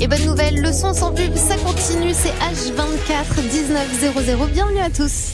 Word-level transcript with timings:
Et 0.00 0.06
bonne 0.06 0.24
nouvelle, 0.24 0.60
le 0.60 0.72
son 0.72 0.94
sans 0.94 1.12
pub, 1.12 1.34
ça 1.34 1.56
continue, 1.56 2.12
c'est 2.14 2.30
H24 2.30 3.42
1900. 3.42 4.48
Bienvenue 4.52 4.80
à 4.80 4.90
tous. 4.90 5.32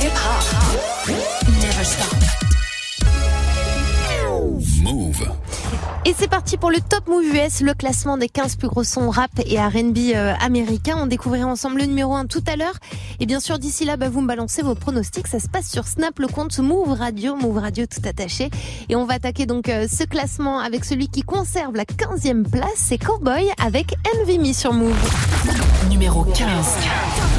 Hip 0.00 0.10
-hop. 0.10 1.12
Never 1.60 1.84
stop. 1.84 2.41
Et 6.04 6.14
c'est 6.18 6.28
parti 6.28 6.56
pour 6.56 6.72
le 6.72 6.78
Top 6.80 7.06
Move 7.06 7.22
US, 7.22 7.60
le 7.60 7.74
classement 7.74 8.18
des 8.18 8.28
15 8.28 8.56
plus 8.56 8.66
gros 8.66 8.82
sons 8.82 9.08
rap 9.08 9.30
et 9.46 9.60
R&B 9.60 9.98
euh, 10.16 10.34
américains. 10.40 10.96
On 10.98 11.06
découvrira 11.06 11.46
ensemble 11.46 11.78
le 11.78 11.86
numéro 11.86 12.16
1 12.16 12.26
tout 12.26 12.42
à 12.48 12.56
l'heure. 12.56 12.74
Et 13.20 13.26
bien 13.26 13.38
sûr, 13.38 13.60
d'ici 13.60 13.84
là, 13.84 13.96
bah, 13.96 14.08
vous 14.08 14.20
me 14.20 14.26
balancez 14.26 14.62
vos 14.62 14.74
pronostics. 14.74 15.28
Ça 15.28 15.38
se 15.38 15.48
passe 15.48 15.70
sur 15.70 15.86
Snap, 15.86 16.18
le 16.18 16.26
compte 16.26 16.58
Move 16.58 16.90
Radio, 16.90 17.36
Move 17.36 17.58
Radio 17.58 17.86
tout 17.86 18.00
attaché. 18.04 18.50
Et 18.88 18.96
on 18.96 19.04
va 19.04 19.14
attaquer 19.14 19.46
donc 19.46 19.68
euh, 19.68 19.86
ce 19.88 20.02
classement 20.02 20.58
avec 20.58 20.84
celui 20.84 21.06
qui 21.06 21.22
conserve 21.22 21.76
la 21.76 21.84
15e 21.84 22.50
place. 22.50 22.70
C'est 22.74 22.98
Cowboy 22.98 23.48
avec 23.64 23.94
Envy 24.16 24.54
sur 24.54 24.72
Move. 24.72 24.96
Numéro 25.88 26.24
15. 26.24 26.48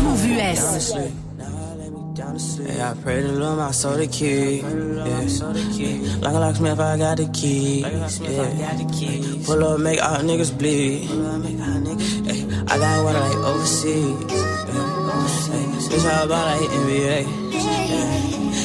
Move 0.04 0.26
US. 0.26 1.33
Yeah, 2.16 2.92
I 2.92 2.94
pray 3.02 3.22
to 3.24 3.32
Lord 3.32 3.58
my 3.58 3.72
soul 3.72 3.94
the 3.94 4.06
key. 4.06 4.62
Yeah. 4.62 4.68
Like 6.22 6.36
a 6.36 6.40
locksmith, 6.40 6.80
I 6.80 6.96
got 6.96 7.18
the 7.18 7.26
key. 7.34 7.82
Yeah. 7.82 8.08
Pull 9.46 9.64
up, 9.64 9.80
make 9.80 10.00
all 10.00 10.20
niggas 10.20 10.56
bleed. 10.56 11.10
Hey, 11.10 12.46
I 12.68 12.78
got 12.78 13.04
water 13.04 13.20
like 13.20 13.36
overseas. 13.36 14.32
Hey, 15.50 15.66
bitch, 15.90 16.06
all 16.06 16.26
about 16.26 16.46
like 16.54 16.70
NBA. 16.70 17.26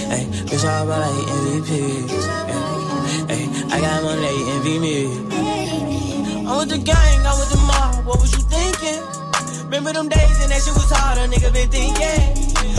Hey, 0.08 0.24
bitch, 0.44 0.64
all 0.68 0.84
about 0.84 1.00
like 1.08 1.26
MVP. 1.40 1.70
Hey, 3.30 3.44
I 3.72 3.80
got 3.80 4.02
money, 4.02 4.20
they 4.20 4.38
envy 4.52 4.76
me. 4.78 4.96
I'm 6.46 6.54
with 6.58 6.68
the 6.68 6.76
gang, 6.76 7.26
I'm 7.26 7.38
with 7.38 7.50
the 7.50 7.56
mob. 7.66 8.04
What 8.04 8.20
was 8.20 8.30
you? 8.32 8.47
Remember 9.68 9.92
them 9.92 10.08
days 10.08 10.40
and 10.40 10.48
that 10.48 10.64
shit 10.64 10.72
was 10.72 10.88
hard, 10.88 11.20
a 11.20 11.28
nigga 11.28 11.52
been 11.52 11.68
thinking. 11.68 12.24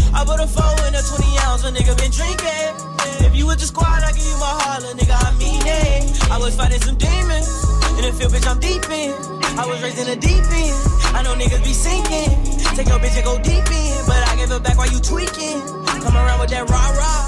I 0.10 0.26
put 0.26 0.42
a 0.42 0.50
four 0.50 0.74
in 0.90 0.98
a 0.98 1.02
20 1.06 1.46
ounce, 1.46 1.62
a 1.62 1.70
nigga 1.70 1.94
been 1.94 2.10
drinking. 2.10 2.74
If 3.22 3.38
you 3.38 3.46
with 3.46 3.62
the 3.62 3.70
squad, 3.70 4.02
I 4.02 4.10
give 4.10 4.26
you 4.26 4.34
my 4.42 4.50
heart, 4.66 4.82
a 4.82 4.98
nigga, 4.98 5.14
I 5.14 5.30
mean 5.38 5.62
it. 5.70 6.10
I 6.34 6.42
was 6.42 6.58
fighting 6.58 6.82
some 6.82 6.98
demons. 6.98 7.46
In 7.94 8.10
the 8.10 8.12
field, 8.18 8.34
bitch, 8.34 8.50
I'm 8.50 8.58
deep 8.58 8.90
in. 8.90 9.14
I 9.54 9.70
was 9.70 9.78
raised 9.86 10.02
in 10.02 10.10
the 10.10 10.18
deep 10.18 10.42
end. 10.50 10.82
I 11.14 11.22
know 11.22 11.38
niggas 11.38 11.62
be 11.62 11.78
sinking. 11.78 12.34
Take 12.74 12.90
your 12.90 12.98
bitch 12.98 13.22
and 13.22 13.26
go 13.26 13.38
deep 13.38 13.70
in. 13.70 13.94
But 14.10 14.26
I 14.26 14.34
give 14.42 14.50
it 14.50 14.64
back 14.66 14.74
while 14.74 14.90
you 14.90 14.98
tweaking. 14.98 15.62
Come 16.02 16.18
around 16.18 16.42
with 16.42 16.50
that 16.50 16.66
rah 16.74 16.90
rah. 16.98 17.19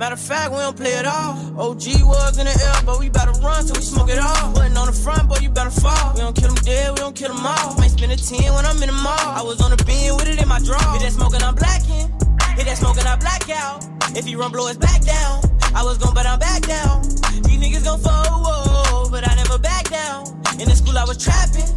Matter 0.00 0.14
of 0.14 0.20
fact, 0.20 0.50
we 0.52 0.56
don't 0.56 0.74
play 0.74 0.96
it 0.96 1.04
all. 1.04 1.36
OG 1.60 2.00
was 2.08 2.38
in 2.38 2.46
the 2.48 2.56
air, 2.56 2.80
but 2.86 2.98
we 2.98 3.10
better 3.10 3.36
run 3.44 3.60
till 3.66 3.76
we 3.76 3.84
smoke 3.84 4.08
it 4.08 4.18
all. 4.18 4.50
Putting 4.54 4.74
on 4.74 4.86
the 4.86 4.96
front, 4.96 5.28
boy, 5.28 5.36
you 5.42 5.50
better 5.50 5.68
fall. 5.68 6.14
We 6.14 6.20
don't 6.20 6.34
kill 6.34 6.48
them 6.48 6.64
dead, 6.64 6.96
we 6.96 7.00
don't 7.04 7.14
kill 7.14 7.28
them 7.28 7.44
all. 7.44 7.76
Might 7.76 7.92
spend 7.92 8.10
a 8.10 8.16
10 8.16 8.54
when 8.54 8.64
I'm 8.64 8.80
in 8.80 8.88
the 8.88 8.96
mall. 8.96 9.20
I 9.20 9.42
was 9.44 9.60
on 9.60 9.76
the 9.76 9.84
beam 9.84 10.16
with 10.16 10.26
it 10.26 10.40
in 10.40 10.48
my 10.48 10.58
draw. 10.60 10.80
Hit 10.96 11.02
that 11.02 11.12
smoking, 11.12 11.42
I'm 11.42 11.54
blacking. 11.54 12.08
Hit 12.56 12.64
that 12.64 12.78
smoking, 12.80 13.04
I 13.04 13.16
black 13.20 13.44
out. 13.52 13.84
If 14.16 14.24
he 14.24 14.36
run, 14.36 14.52
blow 14.52 14.68
his 14.68 14.78
back 14.78 15.04
down. 15.04 15.44
I 15.76 15.84
was 15.84 15.98
gon' 15.98 16.14
but 16.14 16.24
I'm 16.24 16.38
back 16.38 16.62
down. 16.62 17.02
These 17.44 17.60
niggas 17.60 17.84
gon' 17.84 18.00
fall, 18.00 19.04
but 19.10 19.28
I 19.28 19.34
never 19.36 19.58
back 19.58 19.90
down. 19.90 20.24
In 20.56 20.64
the 20.64 20.76
school, 20.80 20.96
I 20.96 21.04
was 21.04 21.20
trapping. 21.20 21.68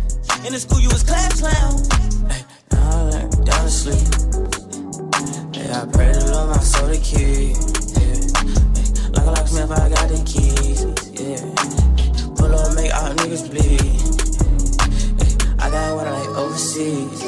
In 0.48 0.56
the 0.56 0.64
school, 0.64 0.80
you 0.80 0.88
was 0.88 1.04
class 1.04 1.44
clown. 1.44 1.76
Now 2.72 2.88
I 2.88 3.02
learned 3.04 3.46
down 3.46 3.68
to 3.68 3.74
sleep. 3.84 4.08
Hey, 5.52 5.68
I 5.76 5.84
pray 5.92 6.16
to 6.16 6.24
Lord 6.32 6.56
my 6.56 6.64
soul 6.64 6.88
to 6.88 6.98
keep. 7.04 7.60
Locksmith, 9.32 9.72
I 9.72 9.90
got 9.90 10.10
the 10.10 10.18
keys. 10.26 10.86
Yeah. 11.20 11.42
Pull 12.36 12.54
up, 12.54 12.76
make 12.76 12.94
all 12.94 13.12
niggas 13.16 13.50
bleed. 13.50 13.82
I 15.60 15.70
got 15.70 15.96
water 15.96 16.12
like 16.12 16.30
overseas. 16.38 17.24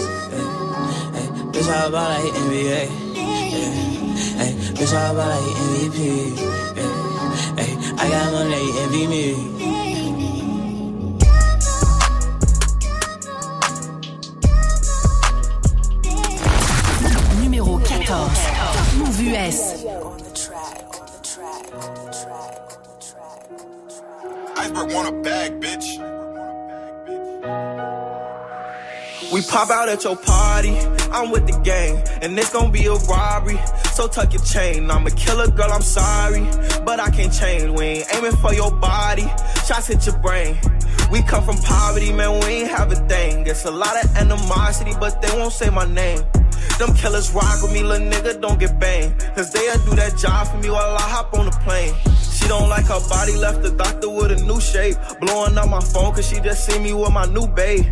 Bitch, 1.51 1.67
how 1.71 1.87
about 1.87 2.09
like 2.09 2.33
NBA? 2.33 2.87
Hey, 4.35 4.51
bitch, 4.75 4.91
how 4.91 5.13
about 5.13 5.29
like 5.29 5.55
MVP? 5.79 5.99
I 7.97 8.09
got 8.09 8.31
money, 8.33 8.49
they 8.49 8.65
envy 8.83 9.07
me. 9.07 9.25
Numéro 17.41 17.65
14. 17.65 18.05
Move 18.97 19.19
US. 19.33 19.85
Iceberg 24.57 24.93
want 24.93 25.07
a 25.09 25.21
bag, 25.21 25.61
bitch. 25.61 26.01
We 29.31 29.41
pop 29.41 29.69
out 29.69 29.89
at 29.89 30.03
your 30.03 30.15
party, 30.15 30.77
I'm 31.11 31.31
with 31.31 31.45
the 31.45 31.59
gang, 31.63 32.01
and 32.21 32.37
it's 32.39 32.51
gonna 32.51 32.71
be 32.71 32.85
a 32.85 32.93
robbery. 32.93 33.59
So 33.93 34.07
tuck 34.07 34.33
your 34.33 34.41
chain, 34.43 34.89
I'm 34.89 35.05
a 35.05 35.11
killer 35.11 35.49
girl, 35.49 35.71
I'm 35.71 35.81
sorry, 35.81 36.41
but 36.85 36.99
I 36.99 37.09
can't 37.09 37.33
change. 37.33 37.69
We 37.77 37.85
ain't 37.85 38.15
aiming 38.15 38.37
for 38.37 38.53
your 38.53 38.71
body, 38.71 39.23
shots 39.65 39.87
hit 39.87 40.05
your 40.05 40.17
brain. 40.19 40.57
We 41.11 41.21
come 41.21 41.43
from 41.43 41.57
poverty, 41.57 42.11
man, 42.13 42.39
we 42.41 42.61
ain't 42.61 42.69
have 42.69 42.91
a 42.91 42.95
thing. 43.07 43.45
It's 43.45 43.65
a 43.65 43.71
lot 43.71 44.03
of 44.03 44.15
animosity, 44.15 44.93
but 44.99 45.21
they 45.21 45.31
won't 45.37 45.53
say 45.53 45.69
my 45.69 45.85
name. 45.85 46.23
Them 46.79 46.93
killers 46.95 47.31
rock 47.31 47.61
with 47.61 47.71
me, 47.71 47.83
little 47.83 48.07
nigga, 48.07 48.41
don't 48.41 48.59
get 48.59 48.79
banged. 48.79 49.17
Cause 49.35 49.51
they'll 49.51 49.77
do 49.85 49.95
that 49.95 50.17
job 50.17 50.47
for 50.47 50.57
me 50.57 50.69
while 50.69 50.95
I 50.95 51.01
hop 51.01 51.33
on 51.33 51.45
the 51.45 51.51
plane. 51.63 51.93
She 52.31 52.47
don't 52.47 52.69
like 52.69 52.85
her 52.85 52.99
body, 53.09 53.35
left 53.37 53.61
the 53.63 53.71
doctor 53.71 54.09
with 54.09 54.31
a 54.31 54.43
new 54.43 54.59
shape. 54.59 54.95
Blowing 55.21 55.57
up 55.57 55.69
my 55.69 55.79
phone 55.79 56.13
cause 56.13 56.27
she 56.27 56.39
just 56.41 56.65
see 56.65 56.77
me 56.79 56.93
with 56.93 57.11
my 57.11 57.25
new 57.25 57.47
babe. 57.47 57.85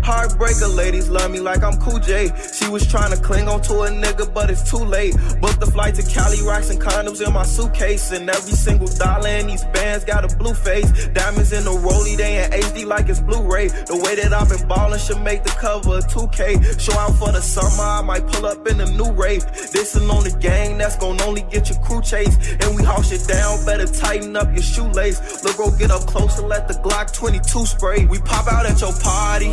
Heartbreaker 0.00 0.74
ladies 0.74 1.08
love 1.08 1.30
me 1.30 1.40
like 1.40 1.62
I'm 1.62 1.76
Cool 1.78 1.98
J. 1.98 2.30
She 2.52 2.68
was 2.68 2.86
trying 2.86 3.10
to 3.10 3.22
cling 3.22 3.48
on 3.48 3.60
to 3.62 3.82
a 3.82 3.88
nigga, 3.90 4.32
but 4.32 4.50
it's 4.50 4.68
too 4.68 4.84
late. 4.84 5.14
Booked 5.40 5.60
the 5.60 5.66
flight 5.66 5.94
to 5.96 6.02
Cali, 6.02 6.40
rocks 6.42 6.70
and 6.70 6.80
condoms 6.80 7.24
in 7.26 7.32
my 7.32 7.44
suitcase. 7.44 8.10
And 8.12 8.28
every 8.28 8.52
single 8.52 8.88
dollar 8.88 9.28
in 9.28 9.46
these 9.46 9.64
bands 9.66 10.04
got 10.04 10.24
a 10.24 10.36
blue 10.36 10.54
face. 10.54 11.08
Diamonds 11.08 11.52
in 11.52 11.64
the 11.64 11.70
rollie, 11.70 12.16
they 12.16 12.44
in 12.44 12.50
HD 12.50 12.86
like 12.86 13.08
it's 13.08 13.20
Blu-ray. 13.20 13.68
The 13.68 14.00
way 14.02 14.14
that 14.16 14.32
I've 14.32 14.48
been 14.48 14.66
ballin' 14.68 14.98
should 14.98 15.22
make 15.22 15.44
the 15.44 15.50
cover 15.50 15.98
of 15.98 16.06
2K. 16.08 16.80
Show 16.80 16.98
out 16.98 17.14
for 17.16 17.32
the 17.32 17.40
summer, 17.40 17.82
I 17.82 18.02
might 18.02 18.26
pull 18.26 18.46
up 18.46 18.66
in 18.66 18.80
a 18.80 18.90
new 18.90 19.12
rave. 19.12 19.44
This'n 19.46 20.08
on 20.10 20.24
the 20.24 20.36
gang, 20.40 20.78
that's 20.78 20.96
gon' 20.96 21.20
only 21.22 21.42
get 21.42 21.68
your 21.68 21.78
crew 21.80 22.02
chased. 22.02 22.40
And 22.62 22.76
we 22.76 22.82
haul 22.82 23.02
shit 23.02 23.26
down, 23.26 23.64
better 23.64 23.86
tighten 23.86 24.36
up 24.36 24.48
your 24.52 24.62
shoelace. 24.62 25.44
Look, 25.44 25.56
bro, 25.56 25.70
get 25.72 25.90
up 25.90 26.06
close 26.06 26.38
and 26.38 26.48
let 26.48 26.68
the 26.68 26.74
Glock 26.74 27.12
22 27.12 27.66
spray. 27.66 28.06
We 28.06 28.18
pop 28.20 28.46
out 28.46 28.66
at 28.66 28.80
your 28.80 28.92
party. 29.00 29.52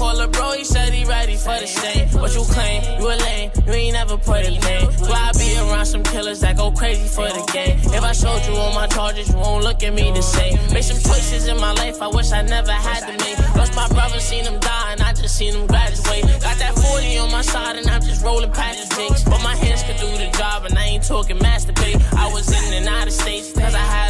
Call 0.00 0.18
a 0.18 0.28
bro, 0.28 0.52
he 0.52 0.64
said 0.64 0.94
he 0.94 1.04
ready 1.04 1.36
for 1.36 1.60
the 1.60 1.66
state. 1.66 2.08
What 2.14 2.32
you 2.34 2.40
claim? 2.48 2.80
You 2.98 3.06
a 3.12 3.16
lame, 3.20 3.50
you 3.66 3.72
ain't 3.74 3.92
never 3.92 4.16
put 4.16 4.46
in 4.46 4.58
pain. 4.58 4.88
Why 5.04 5.28
I 5.28 5.32
be 5.36 5.52
around 5.58 5.84
some 5.84 6.02
killers 6.02 6.40
that 6.40 6.56
go 6.56 6.72
crazy 6.72 7.06
for 7.06 7.28
the 7.28 7.44
game? 7.52 7.76
If 7.92 8.02
I 8.02 8.12
showed 8.12 8.40
you 8.48 8.54
all 8.56 8.72
my 8.72 8.86
charges, 8.86 9.28
you 9.28 9.36
won't 9.36 9.62
look 9.62 9.82
at 9.82 9.92
me 9.92 10.10
the 10.10 10.22
same. 10.22 10.56
Made 10.72 10.84
some 10.84 10.96
choices 10.96 11.48
in 11.48 11.60
my 11.60 11.72
life 11.72 12.00
I 12.00 12.08
wish 12.08 12.32
I 12.32 12.40
never 12.40 12.72
had 12.72 13.00
to 13.08 13.12
make. 13.24 13.38
Lost 13.54 13.76
my 13.76 13.88
brother, 13.88 14.18
seen 14.20 14.44
him 14.44 14.58
die, 14.60 14.92
and 14.92 15.02
I 15.02 15.12
just 15.12 15.36
seen 15.36 15.52
him 15.52 15.66
graduate. 15.66 16.24
Got 16.40 16.56
that 16.56 16.74
40 16.76 17.18
on 17.18 17.30
my 17.30 17.42
side, 17.42 17.76
and 17.76 17.86
I'm 17.86 18.00
just 18.00 18.24
rolling 18.24 18.50
the 18.50 18.94
jinx. 18.96 19.22
But 19.24 19.42
my 19.42 19.54
hands 19.54 19.82
could 19.82 19.98
do 19.98 20.08
the 20.16 20.30
job, 20.38 20.64
and 20.64 20.78
I 20.78 20.84
ain't 20.96 21.04
talking 21.04 21.36
masturbate. 21.36 22.00
I 22.16 22.32
was 22.32 22.48
in 22.48 22.72
and 22.72 22.88
out 22.88 23.06
of 23.06 23.12
states, 23.12 23.52
cause 23.52 23.74
I 23.74 23.84
had 23.96 24.09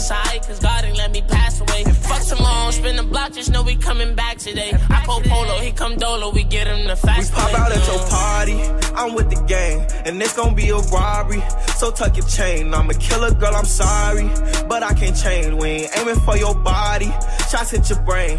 it's 0.00 0.10
alright, 0.10 0.42
cause 0.46 0.58
God 0.60 0.84
ain't 0.84 0.96
let 0.96 1.12
me 1.12 1.22
pass 1.22 1.60
away. 1.60 1.84
Fuck 1.84 2.22
tomorrow, 2.22 2.70
spin 2.70 2.96
the 2.96 3.02
block, 3.02 3.32
just 3.32 3.50
know 3.50 3.62
we 3.62 3.76
coming 3.76 4.14
back 4.14 4.38
today. 4.38 4.72
I 4.88 5.04
call 5.04 5.20
Polo, 5.20 5.58
he 5.58 5.72
come 5.72 5.96
Dolo, 5.96 6.30
we 6.30 6.42
get 6.42 6.66
him 6.66 6.86
the 6.86 6.96
fast 6.96 7.32
We 7.32 7.38
pop 7.38 7.52
out 7.54 7.72
at 7.72 7.86
your 7.86 7.98
party, 8.08 8.58
I'm 8.94 9.14
with 9.14 9.28
the 9.28 9.42
gang, 9.46 9.86
and 10.06 10.20
it's 10.22 10.34
gonna 10.34 10.54
be 10.54 10.70
a 10.70 10.78
robbery. 10.78 11.42
So 11.76 11.90
tuck 11.90 12.16
your 12.16 12.26
chain. 12.26 12.72
I'm 12.74 12.88
a 12.88 12.94
killer 12.94 13.32
girl, 13.34 13.54
I'm 13.54 13.66
sorry, 13.66 14.28
but 14.68 14.82
I 14.82 14.94
can't 14.94 15.16
change. 15.16 15.52
We 15.54 15.68
ain't 15.68 15.98
aiming 15.98 16.20
for 16.20 16.36
your 16.36 16.54
body, 16.54 17.12
shots 17.50 17.70
hit 17.70 17.90
your 17.90 18.00
brain. 18.00 18.38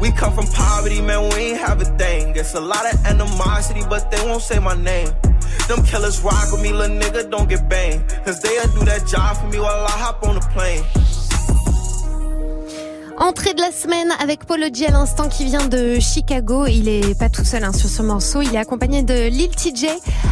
We 0.00 0.10
come 0.10 0.34
from 0.34 0.46
poverty, 0.48 1.00
man, 1.00 1.22
we 1.34 1.52
ain't 1.52 1.60
have 1.60 1.80
a 1.80 1.84
thing. 1.96 2.34
It's 2.36 2.54
a 2.54 2.60
lot 2.60 2.84
of 2.92 3.06
animosity, 3.06 3.82
but 3.88 4.10
they 4.10 4.20
won't 4.26 4.42
say 4.42 4.58
my 4.58 4.74
name. 4.74 5.08
Them 5.68 5.84
killers 5.84 6.20
rock 6.22 6.52
with 6.52 6.62
me, 6.62 6.72
little 6.72 6.96
nigga, 6.96 7.30
don't 7.30 7.48
get 7.48 7.68
banged. 7.68 8.08
Cause 8.24 8.40
they'll 8.40 8.68
do 8.68 8.84
that 8.84 9.06
job 9.06 9.36
for 9.36 9.46
me 9.48 9.58
while 9.58 9.84
I 9.84 9.90
hop 9.90 10.22
on 10.22 10.34
the 10.36 10.40
plane. 10.54 10.84
Entrée 13.18 13.54
de 13.54 13.60
la 13.60 13.72
semaine 13.72 14.12
avec 14.20 14.44
Paul 14.44 14.62
G 14.74 14.86
à 14.86 14.90
l'instant 14.90 15.30
qui 15.30 15.46
vient 15.46 15.66
de 15.68 15.98
Chicago. 15.98 16.66
Il 16.66 16.86
est 16.86 17.18
pas 17.18 17.30
tout 17.30 17.44
seul 17.44 17.64
hein, 17.64 17.72
sur 17.72 17.88
ce 17.88 18.02
morceau. 18.02 18.42
Il 18.42 18.54
est 18.54 18.58
accompagné 18.58 19.02
de 19.02 19.28
Lil 19.28 19.48
TJ 19.48 19.86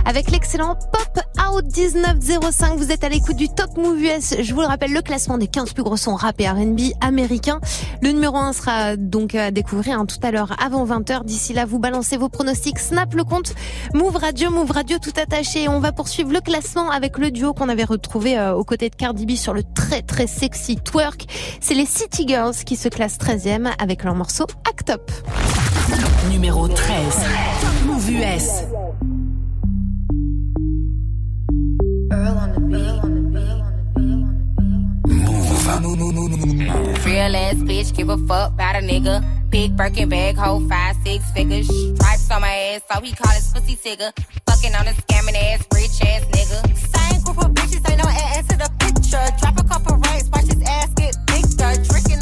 avec 0.05 0.31
l'excellent 0.31 0.77
Pop 0.93 1.25
Out 1.51 1.65
1905. 1.65 2.77
Vous 2.77 2.93
êtes 2.93 3.03
à 3.03 3.09
l'écoute 3.09 3.37
du 3.37 3.49
Top 3.49 3.79
Move 3.79 4.03
US. 4.03 4.35
Je 4.39 4.53
vous 4.53 4.61
le 4.61 4.67
rappelle, 4.67 4.93
le 4.93 5.01
classement 5.01 5.39
des 5.39 5.47
15 5.47 5.73
plus 5.73 5.83
gros 5.83 5.97
sons 5.97 6.15
rap 6.15 6.39
et 6.41 6.49
R&B 6.49 6.93
américains. 7.01 7.59
Le 8.03 8.11
numéro 8.11 8.37
1 8.37 8.53
sera 8.53 8.97
donc 8.97 9.35
à 9.35 9.51
découvrir 9.51 9.99
hein, 9.99 10.05
tout 10.05 10.19
à 10.23 10.31
l'heure 10.31 10.55
avant 10.63 10.85
20h. 10.85 11.25
D'ici 11.25 11.55
là, 11.55 11.65
vous 11.65 11.79
balancez 11.79 12.19
vos 12.19 12.29
pronostics. 12.29 12.79
Snap 12.79 13.15
le 13.15 13.25
compte 13.25 13.55
Move 13.95 14.17
Radio, 14.17 14.51
Move 14.51 14.73
Radio 14.73 14.99
tout 14.99 15.13
attaché. 15.17 15.69
On 15.71 15.81
va 15.81 15.93
poursuivre 15.93 16.31
le 16.33 16.41
classement 16.41 16.91
avec 16.91 17.17
le 17.17 17.31
duo 17.31 17.55
qu'on 17.55 17.71
avait 17.71 17.85
retrouvé 17.85 18.39
euh, 18.39 18.55
aux 18.55 18.65
côtés 18.65 18.91
de 18.91 18.95
Cardi 18.95 19.25
B 19.25 19.37
sur 19.37 19.55
le 19.55 19.63
très 19.63 20.03
très 20.03 20.27
sexy 20.27 20.77
twerk. 20.77 21.27
C'est 21.61 21.75
les 21.75 21.87
City 21.87 22.27
Girls 22.29 22.55
qui 22.55 22.74
se 22.77 22.89
classe 22.89 23.19
13e 23.19 23.73
avec 23.79 24.05
leur 24.05 24.15
morceau 24.15 24.47
Act 24.69 24.91
Up. 24.91 25.11
Numéro 26.31 26.69
13. 26.69 27.17
Move 27.87 28.11
US. 28.11 28.65
Real 37.05 37.37
ass 37.37 37.55
bitch, 37.57 37.95
give 37.95 38.09
a 38.09 38.17
fuck 38.27 38.53
about 38.53 38.77
a 38.77 38.81
nigga. 38.81 39.23
Big 39.51 39.77
Birkin 39.77 40.09
bag, 40.09 40.37
hold 40.37 40.69
five, 40.69 40.97
six 41.05 41.31
figures. 41.33 41.67
Stripes 41.67 42.31
on 42.31 42.41
my 42.41 42.49
ass, 42.49 42.81
so 42.91 43.01
he 43.01 43.13
call 43.13 43.33
his 43.33 43.53
pussy 43.53 43.77
Tigger. 43.77 44.13
Fucking 44.47 44.75
on 44.75 44.87
a 44.89 44.93
scamming 44.93 45.37
ass, 45.37 45.65
rich 45.75 46.03
ass 46.03 46.25
nigga. 46.33 46.77
Same 46.77 47.23
group 47.23 47.39
of 47.39 47.53
bitches, 47.53 47.89
ain't 47.91 48.03
no 48.03 48.09
ass 48.09 48.47
to 48.49 48.57
the 48.57 48.71
picture. 48.79 49.25
Drop 49.41 49.59
a 49.61 49.65
couple 49.65 49.97
racks, 49.99 50.29
watch 50.33 50.47
his 50.47 50.63
ass 50.63 50.89
get 50.95 51.15
bigger. 51.27 51.85
Tricking 51.85 52.14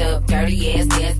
up. 0.00 0.26
Dirty 0.26 0.74
ass 0.74 0.88
ass, 1.02 1.18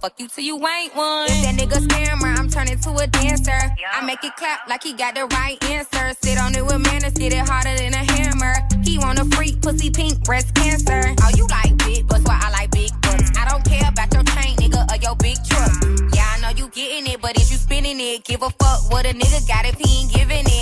fuck 0.00 0.18
you 0.18 0.28
till 0.28 0.44
you 0.44 0.56
ain't 0.66 0.94
one. 0.96 1.28
If 1.28 1.42
that 1.44 1.54
nigga 1.56 1.78
scammer, 1.86 2.36
I'm 2.38 2.48
turning 2.48 2.78
to 2.80 2.90
a 2.96 3.06
dancer. 3.06 3.60
I 3.92 4.04
make 4.04 4.24
it 4.24 4.34
clap 4.36 4.66
like 4.68 4.82
he 4.82 4.94
got 4.94 5.14
the 5.14 5.26
right 5.36 5.62
answer. 5.64 6.16
Sit 6.22 6.38
on 6.38 6.54
it 6.54 6.64
with 6.64 6.80
manners, 6.80 7.12
get 7.12 7.32
it 7.32 7.46
harder 7.46 7.76
than 7.76 7.92
a 7.92 8.04
hammer. 8.12 8.54
He 8.82 8.98
want 8.98 9.18
a 9.18 9.24
freak, 9.36 9.60
pussy 9.60 9.90
pink, 9.90 10.22
breast 10.24 10.54
cancer. 10.54 11.14
Oh, 11.22 11.30
you 11.36 11.46
like 11.48 11.76
big 11.84 12.08
butts, 12.08 12.24
why 12.24 12.40
I 12.42 12.50
like 12.50 12.70
big 12.70 12.90
butts. 13.02 13.30
I 13.36 13.48
don't 13.48 13.64
care 13.64 13.88
about 13.88 14.12
your 14.14 14.24
chain, 14.24 14.56
nigga, 14.56 14.88
or 14.90 14.96
your 15.02 15.16
big 15.16 15.36
truck. 15.44 15.72
Yeah, 16.14 16.24
I 16.32 16.40
know 16.40 16.50
you 16.56 16.68
getting 16.70 17.12
it, 17.12 17.20
but 17.20 17.36
if 17.36 17.50
you 17.50 17.58
spinning 17.58 18.00
it? 18.00 18.24
Give 18.24 18.42
a 18.42 18.50
fuck 18.50 18.90
what 18.90 19.04
a 19.04 19.12
nigga 19.12 19.46
got 19.46 19.66
if 19.66 19.76
he 19.76 20.02
ain't 20.02 20.12
giving 20.12 20.46
it. 20.46 20.59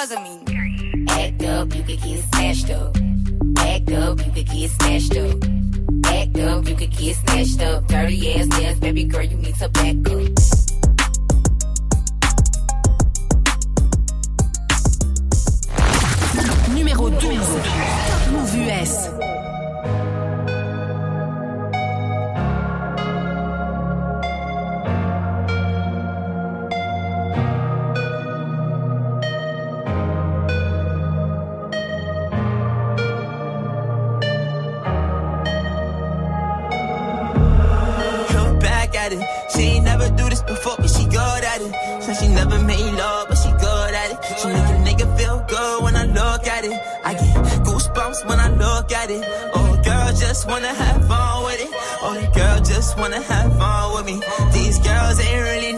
Because 0.00 0.12
of 0.12 0.22
me. 0.22 1.06
Act 1.10 1.44
up, 1.44 1.74
you 1.74 1.82
could 1.82 2.00
get 2.00 2.24
snatched 2.32 2.70
up. 2.70 2.96
Act 3.58 3.92
up, 3.92 4.24
you 4.24 4.32
could 4.32 4.46
get 4.46 4.70
snatched 4.70 5.16
up. 5.16 5.44
Act 6.06 6.38
up, 6.38 6.68
you 6.68 6.74
could 6.74 6.90
get 6.90 7.16
snatched 7.16 7.60
up. 7.60 7.86
Dirty 7.86 8.32
ass 8.32 8.48
ass, 8.62 8.78
baby 8.78 9.04
girl, 9.04 9.22
you 9.22 9.36
need 9.36 9.54
to 9.56 9.68
back 9.68 9.96
up. 10.08 10.30
Numéro 16.72 17.10
12. 17.10 18.32
Move 18.32 18.54
US. 18.54 19.29
She 40.96 41.04
good 41.04 41.42
at 41.52 41.60
it. 41.60 42.02
Said 42.02 42.16
she 42.20 42.28
never 42.28 42.58
made 42.62 42.92
love, 42.94 43.28
but 43.28 43.38
she 43.38 43.50
good 43.50 43.94
at 43.94 44.10
it. 44.12 44.18
She 44.38 44.48
make 44.48 44.70
a 44.74 44.78
nigga 44.86 45.06
feel 45.18 45.38
good 45.48 45.82
when 45.84 45.96
I 45.96 46.04
look 46.04 46.46
at 46.46 46.64
it. 46.64 46.76
I 47.04 47.14
get 47.14 47.34
goosebumps 47.66 48.26
when 48.28 48.38
I 48.40 48.48
look 48.50 48.92
at 48.92 49.10
it. 49.10 49.24
Oh, 49.54 49.80
girl, 49.84 50.08
just 50.12 50.46
wanna 50.48 50.74
have 50.82 51.06
fun 51.08 51.44
with 51.44 51.60
it. 51.60 51.70
Oh, 52.02 52.14
the 52.14 52.26
girl 52.38 52.58
just 52.60 52.98
wanna 52.98 53.22
have 53.22 53.56
fun 53.58 53.94
with 53.94 54.06
me. 54.06 54.16
These 54.52 54.78
girls 54.78 55.20
ain't 55.20 55.42
really 55.50 55.72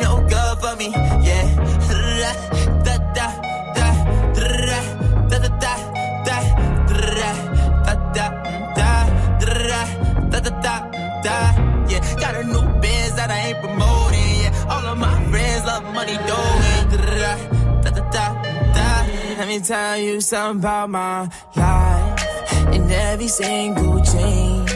Tell 19.60 19.98
you 19.98 20.20
something 20.22 20.60
about 20.60 20.88
my 20.88 21.28
life. 21.54 22.74
and 22.74 22.90
every 22.90 23.28
single 23.28 24.00
chain, 24.02 24.66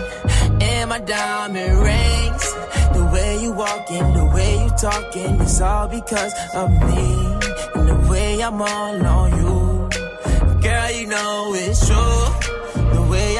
and 0.61 0.91
my 0.91 0.99
diamond 0.99 1.79
rings. 1.81 2.45
The 2.93 3.11
way 3.13 3.43
you 3.43 3.53
walking, 3.53 4.13
the 4.13 4.27
way 4.35 4.65
you 4.65 4.71
talking, 4.79 5.41
it's 5.41 5.61
all 5.63 5.89
because 5.89 6.33
of 6.55 6.71
me. 6.71 7.05
And 7.75 7.89
the 7.89 8.07
way 8.11 8.43
I'm 8.43 8.61
all 8.61 9.07
on 9.07 9.31
you. 9.41 9.89
Girl, 10.61 10.91
you 10.91 11.07
know 11.07 11.55
it's 11.55 11.87
true. 11.87 12.26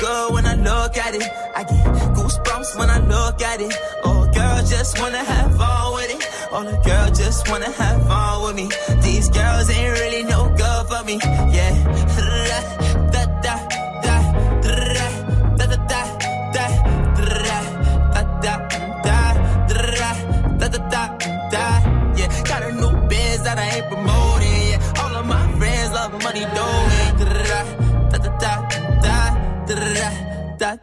good 0.00 0.32
when 0.32 0.46
I 0.46 0.54
look 0.54 0.96
at 0.96 1.14
it. 1.14 1.22
I 1.54 1.62
get 1.62 1.84
goosebumps 2.16 2.78
when 2.78 2.88
I 2.90 2.98
look 2.98 3.42
at 3.42 3.60
it. 3.60 3.72
Oh, 4.04 4.28
girls 4.32 4.70
just 4.70 4.98
wanna 4.98 5.22
have 5.22 5.56
fun 5.56 5.94
with 5.94 6.10
it. 6.16 6.22
All 6.52 6.64
the 6.64 6.78
girls 6.88 7.18
just 7.18 7.48
wanna 7.48 7.70
have 7.70 8.06
fun 8.06 8.42
with 8.42 8.56
me. 8.56 8.68
These 9.02 9.28
girls 9.28 9.68
ain't 9.70 9.92
really 10.00 10.24
no 10.24 10.48
good 10.56 10.82
for 10.88 11.04
me. 11.04 11.18
Yeah. 11.56 12.19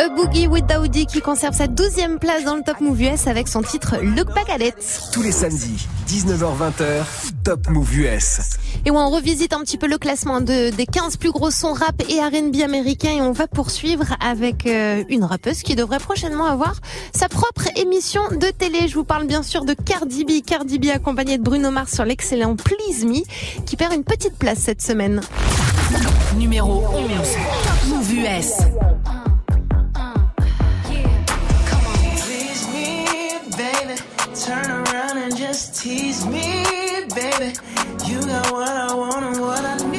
A 0.00 0.08
Boogie 0.08 0.46
with 0.46 0.66
Daoudi 0.66 1.06
qui 1.06 1.20
conserve 1.20 1.54
sa 1.54 1.66
12e 1.66 2.18
place 2.18 2.44
dans 2.44 2.56
le 2.56 2.62
Top 2.62 2.80
Move 2.80 3.00
US 3.02 3.26
avec 3.26 3.48
son 3.48 3.62
titre 3.62 3.96
Look 4.02 4.28
Back 4.34 4.48
at 4.50 4.58
Tous 5.12 5.22
les 5.22 5.32
samedis, 5.32 5.86
19h-20h, 6.08 7.04
Top 7.44 7.68
Move 7.68 7.98
US. 7.98 8.40
Et 8.84 8.90
on 8.90 9.10
revisite 9.10 9.52
un 9.52 9.60
petit 9.60 9.78
peu 9.78 9.86
le 9.86 9.98
classement 9.98 10.40
des 10.40 10.72
15 10.90 11.16
plus 11.16 11.30
gros 11.30 11.50
sons 11.50 11.72
rap 11.72 12.02
et 12.08 12.20
R&B 12.20 12.62
américains 12.62 13.12
et 13.12 13.20
on 13.20 13.32
va 13.32 13.46
poursuivre 13.46 14.06
avec 14.20 14.66
euh, 14.66 15.04
une 15.08 15.24
rappeuse 15.24 15.62
qui 15.62 15.76
devrait 15.76 15.98
prochainement 15.98 16.46
avoir 16.46 16.74
sa 17.14 17.28
propre 17.28 17.68
émission 17.76 18.22
de 18.30 18.50
télé. 18.50 18.88
Je 18.88 18.94
vous 18.94 19.04
parle 19.04 19.26
bien 19.26 19.42
sûr 19.42 19.64
de 19.64 19.74
Cardi 19.74 20.24
B, 20.24 20.44
Cardi 20.44 20.78
B 20.78 20.86
accompagnée 20.86 21.38
de 21.38 21.42
Bruno 21.42 21.70
Mars 21.70 21.94
sur 21.94 22.04
l'excellent 22.04 22.56
Please 22.56 23.04
Me 23.04 23.22
qui 23.64 23.76
perd 23.76 23.92
une 23.92 24.04
petite 24.04 24.36
place 24.38 24.58
cette 24.58 24.82
semaine. 24.82 25.20
Numéro 26.36 26.84
11, 26.92 27.08
Top 27.64 27.88
Move 27.88 28.12
US. 28.14 28.52
tease 35.78 36.26
me, 36.26 36.64
baby. 37.14 37.54
You 38.08 38.20
got 38.22 38.50
what 38.50 38.68
I 38.68 38.92
want 38.94 39.24
and 39.26 39.40
what 39.40 39.64
I 39.64 39.76
need. 39.90 39.97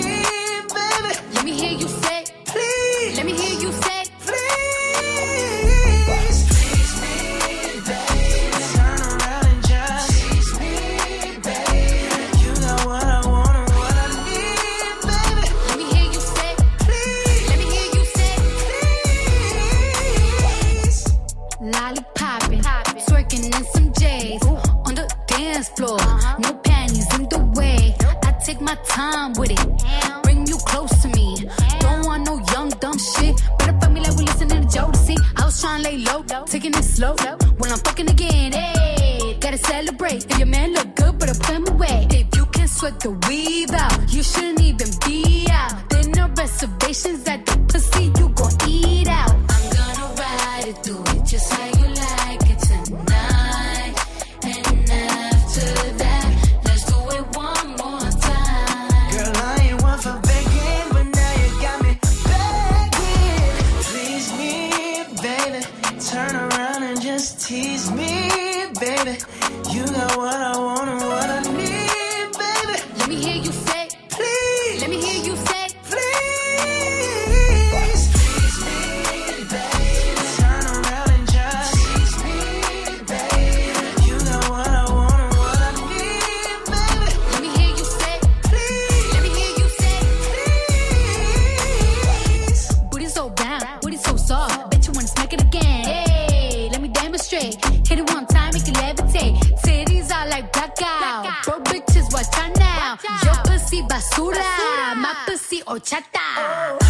pussy 103.69 103.83
basura. 103.83 104.39
basura. 104.39 104.95
My 104.95 105.13
pussy 105.25 105.61
horchata. 105.61 106.19
Oh. 106.37 106.88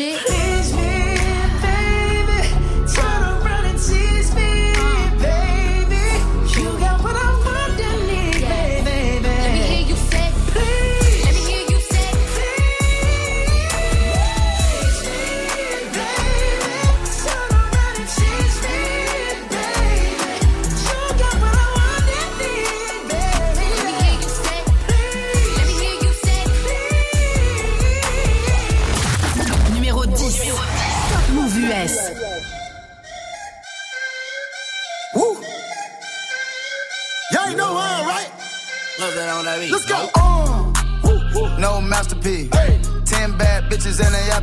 shit. 0.00 0.59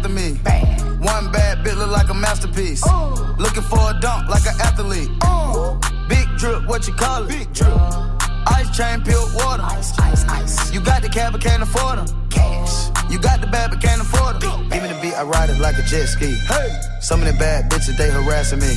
After 0.08 0.14
me. 0.14 0.38
One 1.00 1.32
bad 1.32 1.66
bitch 1.66 1.78
look 1.78 1.92
like 1.92 2.10
a 2.10 2.14
masterpiece. 2.14 2.84
Looking 3.38 3.64
for 3.64 3.80
a 3.80 4.00
dunk 4.00 4.30
like 4.30 4.46
an 4.46 4.60
athlete. 4.62 5.10
Big 6.10 6.28
drip, 6.38 6.66
what 6.68 6.88
you 6.88 6.94
call 6.94 7.24
it? 7.24 7.30
Big 7.30 7.54
drip. 7.54 7.70
Uh, 7.74 8.18
ice 8.48 8.76
chain, 8.76 9.02
pure 9.04 9.20
water. 9.36 9.64
Ice, 9.64 9.98
ice, 10.00 10.26
ice. 10.26 10.74
You 10.74 10.80
got 10.82 11.02
the 11.02 11.10
cab, 11.10 11.34
but 11.34 11.42
can't 11.42 11.64
afford 11.64 12.00
them. 12.00 12.30
Cash. 12.30 12.90
You 13.12 13.20
got 13.20 13.42
the 13.42 13.48
bad, 13.48 13.72
but 13.72 13.82
can't 13.82 14.02
afford 14.02 14.42
them. 14.42 14.70
Give 14.70 14.84
me 14.84 14.90
the 14.90 15.00
beat, 15.02 15.14
I 15.14 15.24
ride 15.24 15.50
it 15.50 15.60
like 15.60 15.78
a 15.78 15.84
jet 15.84 16.08
ski. 16.08 16.36
Hey. 16.48 16.82
Some 17.02 17.22
of 17.22 17.28
the 17.28 17.34
bad 17.34 17.70
bitches, 17.70 17.98
they 17.98 18.10
harassing 18.10 18.60
me. 18.60 18.76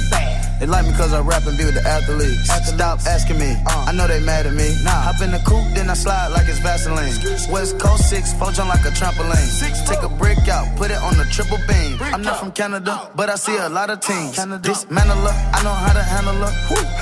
They 0.61 0.67
like 0.67 0.85
me 0.85 0.93
cause 0.93 1.15
I 1.15 1.21
rap 1.21 1.47
and 1.47 1.57
be 1.57 1.65
with 1.65 1.73
the 1.73 1.89
athletes. 1.89 2.53
Stop 2.69 3.01
asking 3.09 3.39
me, 3.39 3.57
uh, 3.65 3.89
I 3.89 3.93
know 3.93 4.07
they 4.07 4.21
mad 4.21 4.45
at 4.45 4.53
me. 4.53 4.77
Nah. 4.85 5.09
Hop 5.09 5.23
in 5.25 5.33
the 5.33 5.41
coupe, 5.49 5.65
then 5.73 5.89
I 5.89 5.95
slide 5.95 6.29
like 6.29 6.49
it's 6.49 6.59
Vaseline. 6.59 7.17
West 7.51 7.81
Coast 7.81 8.11
6, 8.11 8.35
four 8.35 8.53
jump 8.53 8.69
like 8.69 8.85
a 8.85 8.93
trampoline. 8.93 9.41
Six, 9.41 9.89
Take 9.89 10.03
a 10.03 10.11
brick 10.11 10.37
out, 10.53 10.69
put 10.77 10.91
it 10.91 11.01
on 11.01 11.17
the 11.17 11.25
triple 11.33 11.57
beam. 11.67 11.97
I'm 12.13 12.21
not 12.21 12.39
from 12.39 12.53
Canada, 12.53 12.93
uh. 12.93 13.09
but 13.17 13.31
I 13.31 13.37
see 13.37 13.57
a 13.57 13.71
lot 13.71 13.89
of 13.89 14.01
teams. 14.01 14.37
Dismantle 14.37 15.17
her, 15.17 15.37
I 15.57 15.63
know 15.65 15.73
how 15.73 15.95
to 15.95 16.03
handle 16.03 16.37
her. 16.37 16.53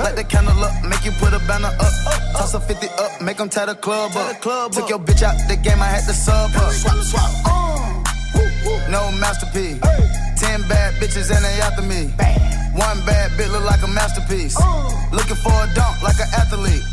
Light 0.05 0.15
the 0.15 0.23
candle 0.23 0.63
up, 0.63 0.85
make 0.85 1.05
you 1.05 1.11
put 1.19 1.35
a 1.35 1.43
banner 1.51 1.67
up. 1.67 1.83
Uh, 1.83 2.15
uh. 2.15 2.39
Toss 2.39 2.55
a 2.55 2.61
50 2.61 2.87
up, 2.87 3.21
make 3.21 3.39
them 3.39 3.49
tie 3.49 3.67
the 3.67 3.75
club 3.75 4.15
up. 4.15 4.35
The 4.35 4.39
club 4.41 4.71
Took 4.71 4.89
your 4.89 5.01
bitch 5.01 5.25
out 5.25 5.35
the 5.49 5.57
game, 5.57 5.83
I 5.83 5.91
had 5.99 6.07
to 6.07 6.15
sub 6.15 6.55
up. 6.55 6.71
Swap, 6.71 6.95
swap. 7.03 7.59
No 8.89 9.11
masterpiece. 9.19 9.81
Ten 10.39 10.63
bad 10.69 10.95
bitches 11.03 11.35
and 11.35 11.45
they 11.45 11.61
after 11.61 11.83
me. 11.83 12.15
One 12.79 13.05
bad 13.05 13.33
bitch 13.33 13.51
look 13.51 13.65
like 13.65 13.83
a 13.83 13.89
masterpiece. 13.89 14.57
Looking 15.11 15.35
for 15.43 15.51
a 15.51 15.67
dunk 15.75 16.01
like 16.01 16.15
an 16.21 16.31
athlete. 16.39 16.85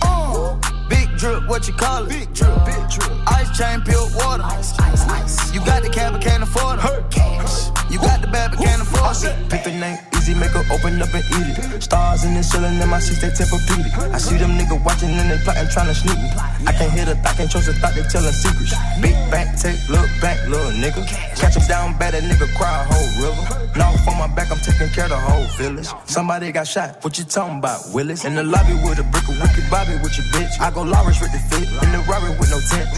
Big 0.89 1.15
drip, 1.15 1.47
what 1.47 1.67
you 1.67 1.75
call 1.75 2.05
it? 2.05 2.09
Big 2.09 2.33
drip, 2.33 2.65
big 2.65 2.89
drip. 2.89 3.11
Ice 3.27 3.55
chain, 3.55 3.81
pure 3.81 4.07
water. 4.15 4.41
Ice, 4.43 4.73
ice, 4.79 5.07
ice. 5.07 5.53
You 5.53 5.59
got 5.59 5.83
the 5.83 5.89
cab, 5.89 6.13
but 6.13 6.23
can't 6.23 6.41
afford 6.41 6.79
it. 6.79 7.11
Cash. 7.11 7.69
You 7.91 7.99
got 7.99 8.21
the 8.21 8.27
bad, 8.27 8.51
but 8.51 8.59
can't 8.65 8.81
afford 8.81 9.15
it. 9.29 9.49
Pick 9.49 9.63
the 9.63 9.71
name 9.71 10.14
easy, 10.25 10.33
make 10.33 10.51
her 10.51 10.65
open 10.73 11.01
up 11.01 11.13
and 11.13 11.25
eat 11.37 11.53
it. 11.53 11.83
Stars 11.83 12.25
in 12.25 12.33
the 12.33 12.43
ceiling 12.43 12.81
in 12.81 12.89
my 12.89 12.99
seats, 12.99 13.21
they 13.21 13.29
tempur-pedic. 13.29 13.93
I 14.13 14.17
see 14.17 14.37
them 14.37 14.57
niggas 14.57 14.83
watching 14.83 15.09
and 15.09 15.29
they 15.29 15.37
plotting, 15.43 15.69
trying 15.69 15.87
to 15.87 15.95
sneak 15.95 16.17
me. 16.17 16.29
I 16.65 16.73
can't 16.73 16.91
hear 16.91 17.05
the 17.05 17.15
thought, 17.21 17.37
can't 17.37 17.49
trust 17.49 17.67
the 17.67 17.73
thought, 17.73 17.93
they 17.93 18.03
telling 18.03 18.33
secrets. 18.33 18.73
Big 19.01 19.13
back, 19.29 19.57
take, 19.57 19.77
look 19.89 20.09
back, 20.21 20.41
little 20.47 20.73
nigga. 20.73 21.05
Catch 21.37 21.55
him 21.55 21.67
down 21.67 21.97
bad, 21.97 22.13
that 22.13 22.23
nigga 22.23 22.49
cry 22.57 22.73
a 22.73 22.85
whole 22.89 23.09
river. 23.21 23.69
Now 23.77 23.93
on 24.07 24.17
my 24.17 24.27
back, 24.35 24.51
I'm 24.51 24.59
taking 24.59 24.89
care 24.89 25.05
of 25.05 25.11
the 25.11 25.19
whole 25.19 25.45
village. 25.57 25.89
Somebody 26.05 26.51
got 26.51 26.67
shot, 26.67 27.03
what 27.03 27.17
you 27.17 27.25
talking 27.25 27.59
about, 27.59 27.81
Willis? 27.93 28.25
In 28.25 28.35
the 28.35 28.43
lobby 28.43 28.73
with 28.81 28.99
a 28.99 29.03
brick 29.03 29.27
of 29.29 29.37
wicked 29.37 29.69
Bobby 29.69 29.93
with 30.01 30.17
your 30.17 30.25
bitch. 30.33 30.59
I 30.59 30.71
go 30.71 30.81
Lawrence 30.81 31.21
with 31.21 31.31
the 31.31 31.39
fit, 31.49 31.69
in 31.69 31.91
the 31.91 32.01
Rari 32.09 32.31
with 32.39 32.49
no 32.49 32.59
tent. 32.71 32.89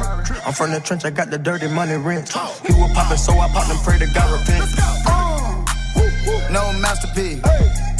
I'm 0.45 0.53
from 0.53 0.71
the 0.71 0.79
trench, 0.79 1.03
I 1.03 1.09
got 1.09 1.29
the 1.29 1.37
dirty 1.37 1.67
money 1.67 1.95
rent. 1.95 2.29
He 2.63 2.73
was 2.73 2.91
poppin', 2.93 3.17
so 3.17 3.33
I 3.33 3.47
popped 3.49 3.69
and 3.69 3.79
pray 3.83 3.99
to 3.99 4.07
God 4.13 4.31
repent. 4.31 5.16
No 6.57 6.73
masterpiece. 6.73 7.39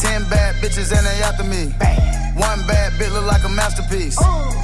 Ten 0.01 0.23
bad 0.31 0.55
bitches 0.55 0.89
and 0.89 1.05
they 1.05 1.21
after 1.21 1.43
me. 1.43 1.69
One 2.41 2.59
bad 2.65 2.91
bitch 2.93 3.13
look 3.13 3.27
like 3.27 3.43
a 3.43 3.49
masterpiece. 3.49 4.17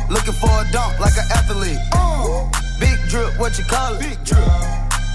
Looking 0.09 0.33
for 0.33 0.49
a 0.49 0.65
dunk 0.71 0.99
like 0.99 1.13
an 1.15 1.29
athlete. 1.29 1.77
Big 2.79 2.97
drip, 3.07 3.37
what 3.37 3.55
you 3.59 3.65
call 3.65 3.93
it? 3.93 3.99
Big 3.99 4.17
drip. 4.25 4.41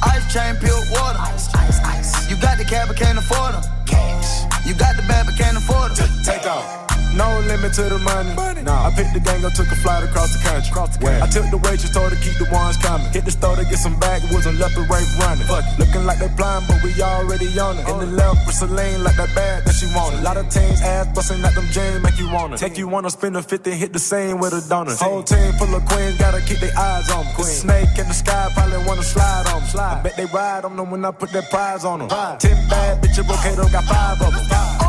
Ice 0.04 0.32
chain, 0.32 0.54
pure 0.60 0.78
water. 0.92 1.18
Ice, 1.18 1.52
ice, 1.56 1.80
ice. 1.80 2.30
You 2.30 2.36
got 2.40 2.56
the 2.56 2.64
cab, 2.64 2.86
but 2.86 2.96
can't 2.96 3.18
afford 3.18 3.54
them. 3.54 3.64
Cash. 3.84 4.46
You 4.64 4.74
got 4.74 4.94
the 4.94 5.02
bad, 5.08 5.26
but 5.26 5.34
can't 5.36 5.56
afford 5.56 5.96
them. 5.96 6.08
Take 6.22 6.46
off. 6.46 6.87
No 7.18 7.42
limit 7.50 7.74
to 7.74 7.82
the 7.90 7.98
money. 7.98 8.32
money. 8.38 8.62
Nah, 8.62 8.86
I 8.86 8.94
picked 8.94 9.12
the 9.12 9.18
gang 9.18 9.44
up, 9.44 9.52
took 9.52 9.66
a 9.66 9.78
flight 9.82 10.06
across 10.06 10.30
the 10.30 10.40
country. 10.46 10.70
Across 10.70 10.96
the 10.96 11.04
country. 11.04 11.22
I 11.22 11.26
took 11.26 11.50
the 11.50 11.58
waitress, 11.58 11.90
told 11.90 12.10
her 12.10 12.14
to 12.14 12.20
keep 12.22 12.38
the 12.38 12.46
ones 12.54 12.78
coming. 12.78 13.10
Hit 13.10 13.24
the 13.26 13.34
store 13.34 13.56
to 13.58 13.66
get 13.66 13.82
some 13.82 13.98
backwoods 13.98 14.46
and 14.46 14.56
left 14.62 14.78
the 14.78 14.86
right 14.86 15.02
running. 15.18 15.42
Fuck 15.50 15.66
it. 15.66 15.82
Looking 15.82 16.06
like 16.06 16.22
they 16.22 16.30
blind, 16.38 16.70
but 16.70 16.78
we 16.86 16.94
already 17.02 17.50
on 17.58 17.74
it. 17.82 17.90
In 17.90 17.98
the 17.98 18.06
left 18.06 18.46
with 18.46 18.54
Celine, 18.54 19.02
like 19.02 19.18
that 19.18 19.34
bag 19.34 19.66
that 19.66 19.74
she 19.74 19.90
wanted. 19.98 20.22
A 20.22 20.22
lot 20.22 20.38
of 20.38 20.46
teams 20.46 20.78
ass 20.80 21.10
busting 21.10 21.42
at 21.42 21.58
them 21.58 21.66
jeans, 21.74 21.98
make 22.06 22.18
you 22.22 22.30
wanna. 22.30 22.56
Take 22.56 22.78
you 22.78 22.86
wanna 22.86 23.10
spend 23.10 23.36
a 23.36 23.42
50, 23.42 23.74
hit 23.74 23.92
the 23.92 23.98
same 23.98 24.38
with 24.38 24.54
a 24.54 24.62
donut. 24.70 25.02
Whole 25.02 25.26
team 25.26 25.50
full 25.58 25.74
of 25.74 25.82
queens, 25.90 26.14
gotta 26.22 26.40
keep 26.46 26.62
their 26.62 26.76
eyes 26.78 27.10
on. 27.10 27.26
Queen. 27.34 27.50
Snake 27.50 27.98
in 27.98 28.06
the 28.06 28.14
sky, 28.14 28.46
probably 28.54 28.78
wanna 28.86 29.02
slide 29.02 29.50
on. 29.50 29.66
Slide. 29.66 29.98
I 29.98 30.02
bet 30.06 30.14
they 30.16 30.26
ride 30.26 30.64
on 30.64 30.76
them 30.76 30.90
when 30.92 31.04
I 31.04 31.10
put 31.10 31.30
that 31.34 31.50
prize 31.50 31.84
on 31.84 31.98
them. 31.98 32.08
Ten 32.38 32.54
bad 32.70 33.02
bitches, 33.02 33.26
okay, 33.26 33.58
though, 33.58 33.68
got 33.74 33.84
five 33.90 34.22
of 34.22 34.32
them. 34.32 34.87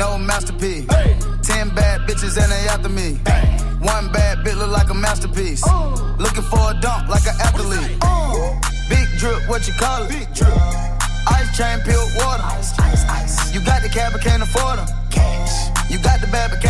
No 0.00 0.16
masterpiece. 0.16 0.86
Ten 1.42 1.68
bad 1.74 2.08
bitches 2.08 2.40
and 2.40 2.50
they 2.50 2.64
after 2.72 2.88
me. 2.88 3.20
One 3.84 4.10
bad 4.10 4.38
bitch 4.38 4.56
look 4.56 4.70
like 4.70 4.88
a 4.88 4.94
masterpiece. 4.94 5.62
Looking 6.16 6.42
for 6.44 6.72
a 6.72 6.74
dunk 6.80 7.10
like 7.10 7.26
an 7.28 7.36
athlete. 7.38 8.00
Big 8.88 9.06
drip, 9.18 9.46
what 9.46 9.68
you 9.68 9.74
call 9.74 10.04
it? 10.04 10.08
Big 10.08 10.32
drip. 10.32 10.56
Ice 11.28 11.54
chain, 11.54 11.80
pure 11.84 12.00
water. 12.16 12.42
Ice, 12.44 12.72
ice, 12.78 13.04
ice. 13.10 13.54
You 13.54 13.60
got 13.60 13.82
the 13.82 13.90
cab, 13.90 14.12
but 14.12 14.22
can't 14.22 14.42
afford 14.42 14.78
them. 14.78 14.88
Cash. 15.10 15.68
You 15.90 15.98
got 15.98 16.22
the 16.22 16.28
bad, 16.28 16.48
but 16.50 16.62
can't 16.62 16.69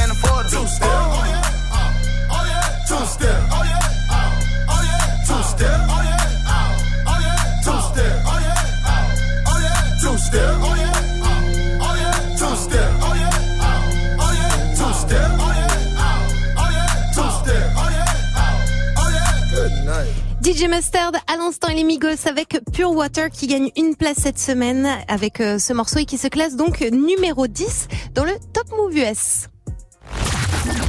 DJ 20.50 20.64
Mustard, 20.68 21.12
à 21.28 21.36
l'instant, 21.36 21.68
et 21.68 21.74
les 21.74 21.84
Migos 21.84 22.26
avec 22.26 22.58
Pure 22.72 22.90
Water 22.90 23.30
qui 23.30 23.46
gagne 23.46 23.70
une 23.76 23.94
place 23.94 24.16
cette 24.16 24.38
semaine 24.38 24.88
avec 25.06 25.40
euh, 25.40 25.60
ce 25.60 25.72
morceau 25.72 26.00
et 26.00 26.04
qui 26.04 26.18
se 26.18 26.26
classe 26.26 26.56
donc 26.56 26.80
numéro 26.80 27.46
10 27.46 27.86
dans 28.14 28.24
le 28.24 28.32
Top 28.52 28.64
Move 28.76 28.96
US. 28.96 29.48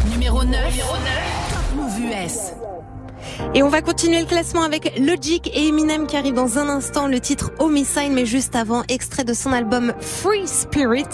Numéro 0.09 0.43
9. 0.43 0.55
Top 0.79 1.75
Move 1.75 1.99
US. 1.99 2.53
Et 3.53 3.61
on 3.61 3.69
va 3.69 3.83
continuer 3.83 4.21
le 4.21 4.25
classement 4.25 4.63
avec 4.63 4.97
Logic 4.97 5.47
et 5.53 5.67
Eminem 5.67 6.07
qui 6.07 6.17
arrive 6.17 6.33
dans 6.33 6.57
un 6.57 6.67
instant 6.67 7.07
le 7.07 7.19
titre 7.19 7.51
Homicide 7.59 8.11
mais 8.11 8.25
juste 8.25 8.55
avant 8.55 8.81
extrait 8.87 9.25
de 9.25 9.33
son 9.33 9.51
album 9.51 9.93
Free 9.99 10.47
Spirit 10.47 11.05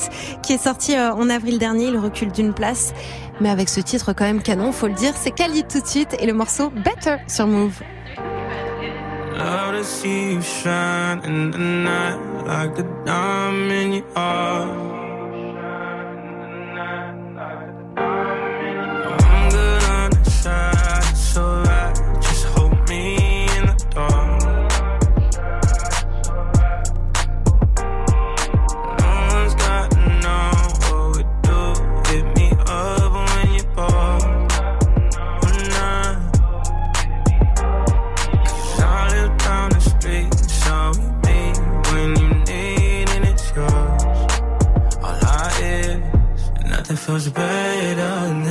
qui 0.42 0.54
est 0.54 0.64
sorti 0.64 0.96
euh, 0.96 1.14
en 1.14 1.30
avril 1.30 1.60
dernier, 1.60 1.88
il 1.88 1.98
recule 1.98 2.32
d'une 2.32 2.54
place 2.54 2.94
mais 3.42 3.50
avec 3.50 3.68
ce 3.68 3.82
titre 3.82 4.14
quand 4.14 4.26
même 4.26 4.42
canon, 4.42 4.72
faut 4.72 4.88
le 4.88 4.94
dire, 4.94 5.14
c'est 5.18 5.32
Khalid 5.32 5.68
tout 5.68 5.82
de 5.82 5.88
suite 5.88 6.16
et 6.22 6.26
le 6.26 6.34
morceau 6.34 6.70
Better 6.70 7.18
sur 7.28 7.46
Move. 7.46 7.82
Love 9.38 9.76
to 9.76 9.84
see 9.84 10.34
you 10.34 10.42
shine 10.42 11.20
in 11.24 11.52
the 11.52 11.60
night 11.60 12.18
like 12.48 12.80
a 12.80 12.84
diamond 13.06 13.94
your 13.94 14.06
heart. 14.16 14.70
I'm 19.22 19.50
good 19.52 19.84
on 19.84 20.10
the 20.10 20.30
side, 20.32 21.04
it's 21.12 21.38
Feels 46.98 47.30
better. 47.30 48.02
on 48.02 48.47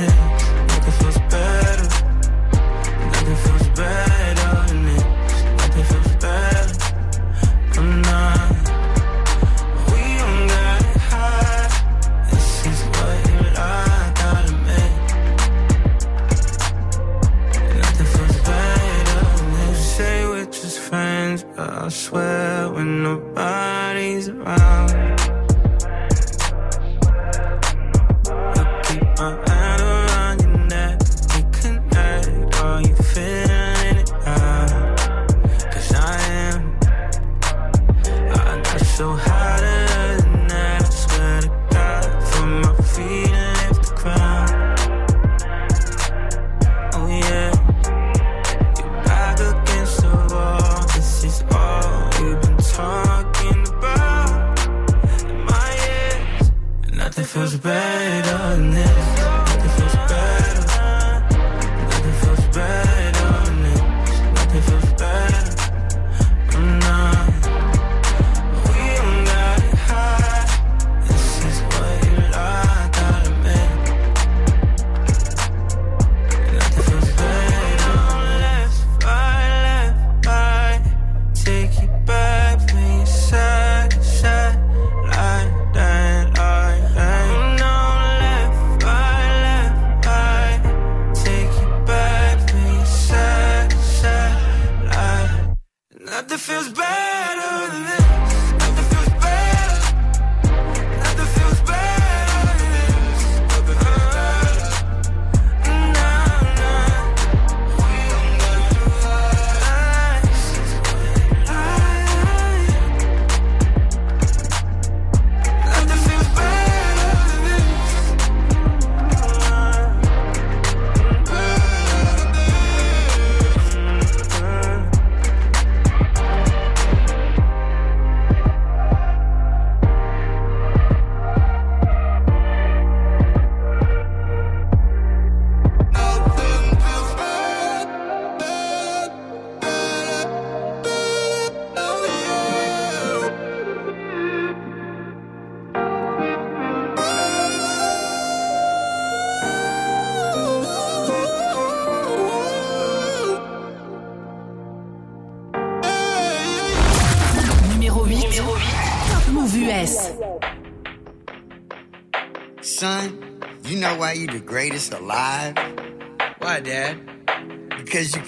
It's 164.77 164.91
a 164.91 164.99
lot. 164.99 165.16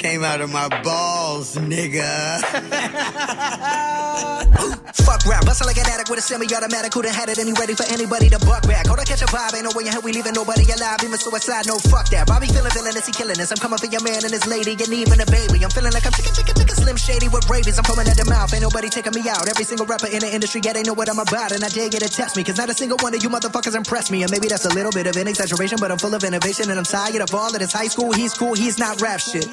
Came 0.10 0.24
out 0.24 0.42
of 0.42 0.50
my 0.50 0.68
balls, 0.82 1.56
nigga. 1.56 2.42
Fuck 5.06 5.22
rap, 5.26 5.46
bustle 5.46 5.70
like 5.70 5.78
an 5.78 5.86
addict 5.86 6.10
with 6.10 6.18
a 6.18 6.22
semi-automatic. 6.22 6.94
Who 6.94 7.02
done 7.02 7.14
had 7.14 7.30
it 7.30 7.38
and 7.38 7.46
he 7.46 7.54
ready 7.54 7.78
for 7.78 7.86
anybody 7.94 8.30
to 8.30 8.40
buck 8.42 8.66
back? 8.66 8.90
Hold 8.90 8.98
on, 8.98 9.06
catch 9.06 9.22
a 9.22 9.30
vibe, 9.30 9.54
ain't 9.54 9.66
no 9.66 9.72
way 9.78 9.86
in 9.86 9.94
hell 9.94 10.02
we 10.02 10.14
leaving 10.14 10.34
nobody 10.34 10.66
alive. 10.66 10.98
Even 11.06 11.18
suicide, 11.18 11.70
no 11.70 11.78
fuck 11.78 12.10
that. 12.10 12.26
Bobby 12.26 12.50
feeling 12.50 12.74
villainous, 12.74 13.06
he 13.06 13.14
killing 13.14 13.38
us. 13.38 13.54
I'm 13.54 13.62
coming 13.62 13.78
for 13.78 13.86
your 13.86 14.02
man 14.02 14.26
and 14.26 14.34
his 14.34 14.46
lady, 14.50 14.74
and 14.74 14.90
even 14.90 15.22
a 15.22 15.30
baby. 15.30 15.62
I'm 15.62 15.70
feeling 15.70 15.94
like 15.94 16.06
I'm 16.06 16.14
chicken, 16.14 16.34
chicken, 16.34 16.56
chicken, 16.58 16.76
slim 16.76 16.98
shady 16.98 17.30
with 17.30 17.46
rabies. 17.50 17.78
I'm 17.78 17.86
foaming 17.86 18.10
at 18.10 18.18
the 18.18 18.26
mouth, 18.26 18.50
ain't 18.54 18.66
nobody 18.66 18.90
taking 18.90 19.14
me 19.14 19.22
out. 19.30 19.46
Every 19.46 19.66
single 19.66 19.86
rapper 19.86 20.10
in 20.10 20.26
the 20.26 20.30
industry, 20.34 20.62
yeah, 20.66 20.74
they 20.74 20.82
know 20.82 20.98
what 20.98 21.10
I'm 21.10 21.22
about, 21.22 21.54
and 21.54 21.62
I 21.62 21.70
dare 21.70 21.90
get 21.90 22.02
to 22.02 22.10
test 22.10 22.34
me, 22.34 22.44
cause 22.44 22.58
not 22.58 22.70
a 22.70 22.74
single 22.74 22.98
one 23.06 23.14
of 23.14 23.22
you 23.22 23.30
motherfuckers 23.30 23.78
impressed 23.78 24.10
me. 24.10 24.26
And 24.26 24.32
maybe 24.34 24.50
that's 24.50 24.66
a 24.66 24.74
little 24.74 24.92
bit 24.92 25.06
of 25.06 25.16
an 25.22 25.30
exaggeration, 25.30 25.78
but 25.78 25.94
I'm 25.94 26.02
full 26.02 26.18
of 26.18 26.26
innovation, 26.26 26.70
and 26.70 26.82
I'm 26.82 26.90
tired 26.90 27.22
of 27.22 27.34
all 27.34 27.54
of 27.54 27.60
this 27.62 27.74
high 27.74 27.90
school. 27.94 28.14
He's 28.14 28.34
cool, 28.34 28.58
he's 28.58 28.78
not 28.78 29.02
rap 29.02 29.22
shit. 29.22 29.46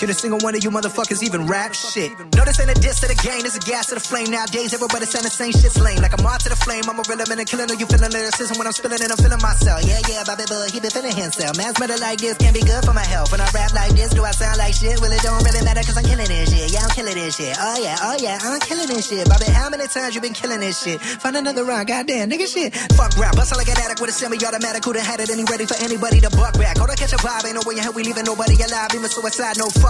Can 0.00 0.08
a 0.08 0.16
single 0.16 0.40
one 0.40 0.56
of 0.56 0.64
you 0.64 0.72
motherfuckers 0.72 1.20
even 1.20 1.44
rap 1.44 1.76
shit? 1.76 2.16
No, 2.32 2.48
this 2.48 2.56
ain't 2.56 2.72
a 2.72 2.78
diss 2.80 3.04
to 3.04 3.06
the 3.12 3.12
game, 3.20 3.44
this 3.44 3.52
a 3.52 3.60
gas 3.60 3.92
to 3.92 3.96
the 3.96 4.00
flame. 4.00 4.32
Nowadays, 4.32 4.72
everybody 4.72 5.04
saying 5.04 5.28
the 5.28 5.28
same 5.28 5.52
shit's 5.52 5.76
lame. 5.76 6.00
Like 6.00 6.16
I'm 6.16 6.24
on 6.24 6.40
to 6.40 6.48
the 6.48 6.56
flame, 6.56 6.88
I'm 6.88 6.96
a 6.96 7.04
real 7.04 7.20
man 7.28 7.36
and 7.36 7.44
killing. 7.44 7.68
You 7.76 7.84
feeling 7.84 8.08
lyricism 8.08 8.56
when 8.56 8.64
I'm 8.64 8.72
spilling 8.72 8.96
and 8.96 9.12
I'm 9.12 9.20
feeling 9.20 9.44
myself? 9.44 9.84
Yeah, 9.84 10.00
yeah, 10.08 10.24
Bobby 10.24 10.48
Bud, 10.48 10.72
he 10.72 10.80
been 10.80 10.88
feeling 10.88 11.12
himself. 11.12 11.52
Man's 11.60 11.76
better 11.76 12.00
like 12.00 12.16
this 12.16 12.40
can't 12.40 12.56
be 12.56 12.64
good 12.64 12.80
for 12.80 12.96
my 12.96 13.04
health. 13.04 13.28
When 13.28 13.44
I 13.44 13.48
rap 13.52 13.76
like 13.76 13.92
this, 13.92 14.16
do 14.16 14.24
I 14.24 14.32
sound 14.32 14.56
like 14.56 14.72
shit? 14.72 14.96
Well, 15.04 15.12
it 15.12 15.20
don't 15.20 15.44
really 15.44 15.60
matter 15.68 15.84
cause 15.84 16.00
I'm 16.00 16.08
killing 16.08 16.32
this 16.32 16.48
shit. 16.48 16.72
Yeah, 16.72 16.80
I'm 16.80 16.92
killing 16.96 17.16
this 17.20 17.36
shit. 17.36 17.52
Oh 17.60 17.76
yeah, 17.76 18.00
oh 18.00 18.16
yeah, 18.24 18.40
I'm 18.40 18.56
killing 18.64 18.88
this 18.88 19.04
shit. 19.04 19.28
Bobby, 19.28 19.52
how 19.52 19.68
many 19.68 19.84
times 19.84 20.16
you 20.16 20.24
been 20.24 20.32
killing 20.32 20.64
this 20.64 20.80
shit? 20.80 20.96
Find 21.20 21.36
another 21.36 21.68
rhyme, 21.68 21.84
goddamn, 21.84 22.32
nigga 22.32 22.48
shit. 22.48 22.72
Fuck 22.96 23.20
rap, 23.20 23.36
bustle 23.36 23.60
like 23.60 23.68
an 23.68 23.76
addict 23.76 24.00
with 24.00 24.08
a 24.08 24.16
semi-automatic. 24.16 24.80
Who 24.80 24.96
done 24.96 25.04
had 25.04 25.20
it 25.20 25.28
and 25.28 25.44
ready 25.44 25.68
for 25.68 25.76
anybody 25.84 26.24
to 26.24 26.32
buck 26.32 26.56
back? 26.56 26.80
Hold 26.80 26.88
on, 26.88 26.96
catch 26.96 27.12
a 27.12 27.20
vibe, 27.20 27.44
ain't 27.44 27.60
no 27.60 27.64
way 27.68 27.76
in 27.76 27.84
hell 27.84 27.92
we 27.92 28.00
leaving 28.00 28.24
nobody 28.24 28.56
alive. 28.56 28.96
Even 28.96 29.12
suicide, 29.12 29.60
no 29.60 29.68
fuck 29.68 29.89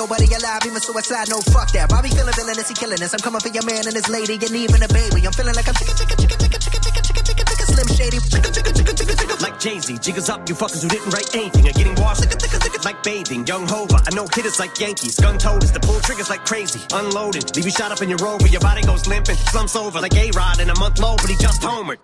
nobody 0.00 0.24
alive. 0.32 0.64
Even 0.64 0.80
suicide, 0.80 1.28
no 1.28 1.40
fuck 1.52 1.68
that. 1.76 1.92
Bobby 1.92 2.08
feeling 2.08 2.32
villainous, 2.32 2.68
he 2.68 2.74
killing 2.74 3.00
us. 3.04 3.12
I'm 3.12 3.20
coming 3.20 3.40
for 3.44 3.52
your 3.52 3.64
man 3.68 3.84
and 3.84 3.92
his 3.92 4.08
lady, 4.08 4.40
and 4.40 4.56
even 4.56 4.80
a 4.80 4.88
baby. 4.88 5.20
I'm 5.28 5.34
feeling 5.36 5.52
like 5.52 5.68
I'm 5.68 5.76
chicken, 5.76 5.96
chicken, 6.00 6.16
chicken, 6.16 6.40
chicken, 6.40 6.60
chicken, 6.64 6.80
chicken, 6.80 7.02
chicken, 7.04 7.24
chicken, 7.28 7.44
chicken, 7.44 7.66
slim 7.68 7.88
shady. 7.92 8.18
Like 9.44 9.60
Jay-Z, 9.60 9.98
jiggers 10.00 10.28
up, 10.32 10.48
you 10.48 10.54
fuckers 10.54 10.82
who 10.82 10.88
didn't 10.88 11.12
write 11.12 11.28
anything 11.36 11.68
are 11.68 11.76
getting 11.76 11.96
washed. 12.00 12.24
Like 12.84 13.02
bathing, 13.02 13.44
young 13.46 13.68
Hova, 13.68 14.00
I 14.00 14.10
know 14.16 14.26
hitters 14.32 14.58
like 14.58 14.72
Yankees. 14.80 15.20
Gun 15.20 15.36
toters, 15.36 15.72
the 15.72 15.80
pull 15.80 16.00
triggers 16.00 16.30
like 16.30 16.46
crazy. 16.46 16.80
Unloaded, 16.92 17.54
leave 17.56 17.66
you 17.66 17.70
shot 17.70 17.92
up 17.92 18.00
in 18.00 18.08
your 18.08 18.18
rover, 18.24 18.48
your 18.48 18.60
body 18.60 18.82
goes 18.82 19.06
limping. 19.06 19.36
Slumps 19.52 19.76
over 19.76 20.00
like 20.00 20.14
A-Rod 20.16 20.60
in 20.60 20.70
a 20.70 20.78
month 20.78 20.98
low, 20.98 21.16
but 21.16 21.28
he 21.28 21.36
just 21.36 21.60
homered. 21.60 22.00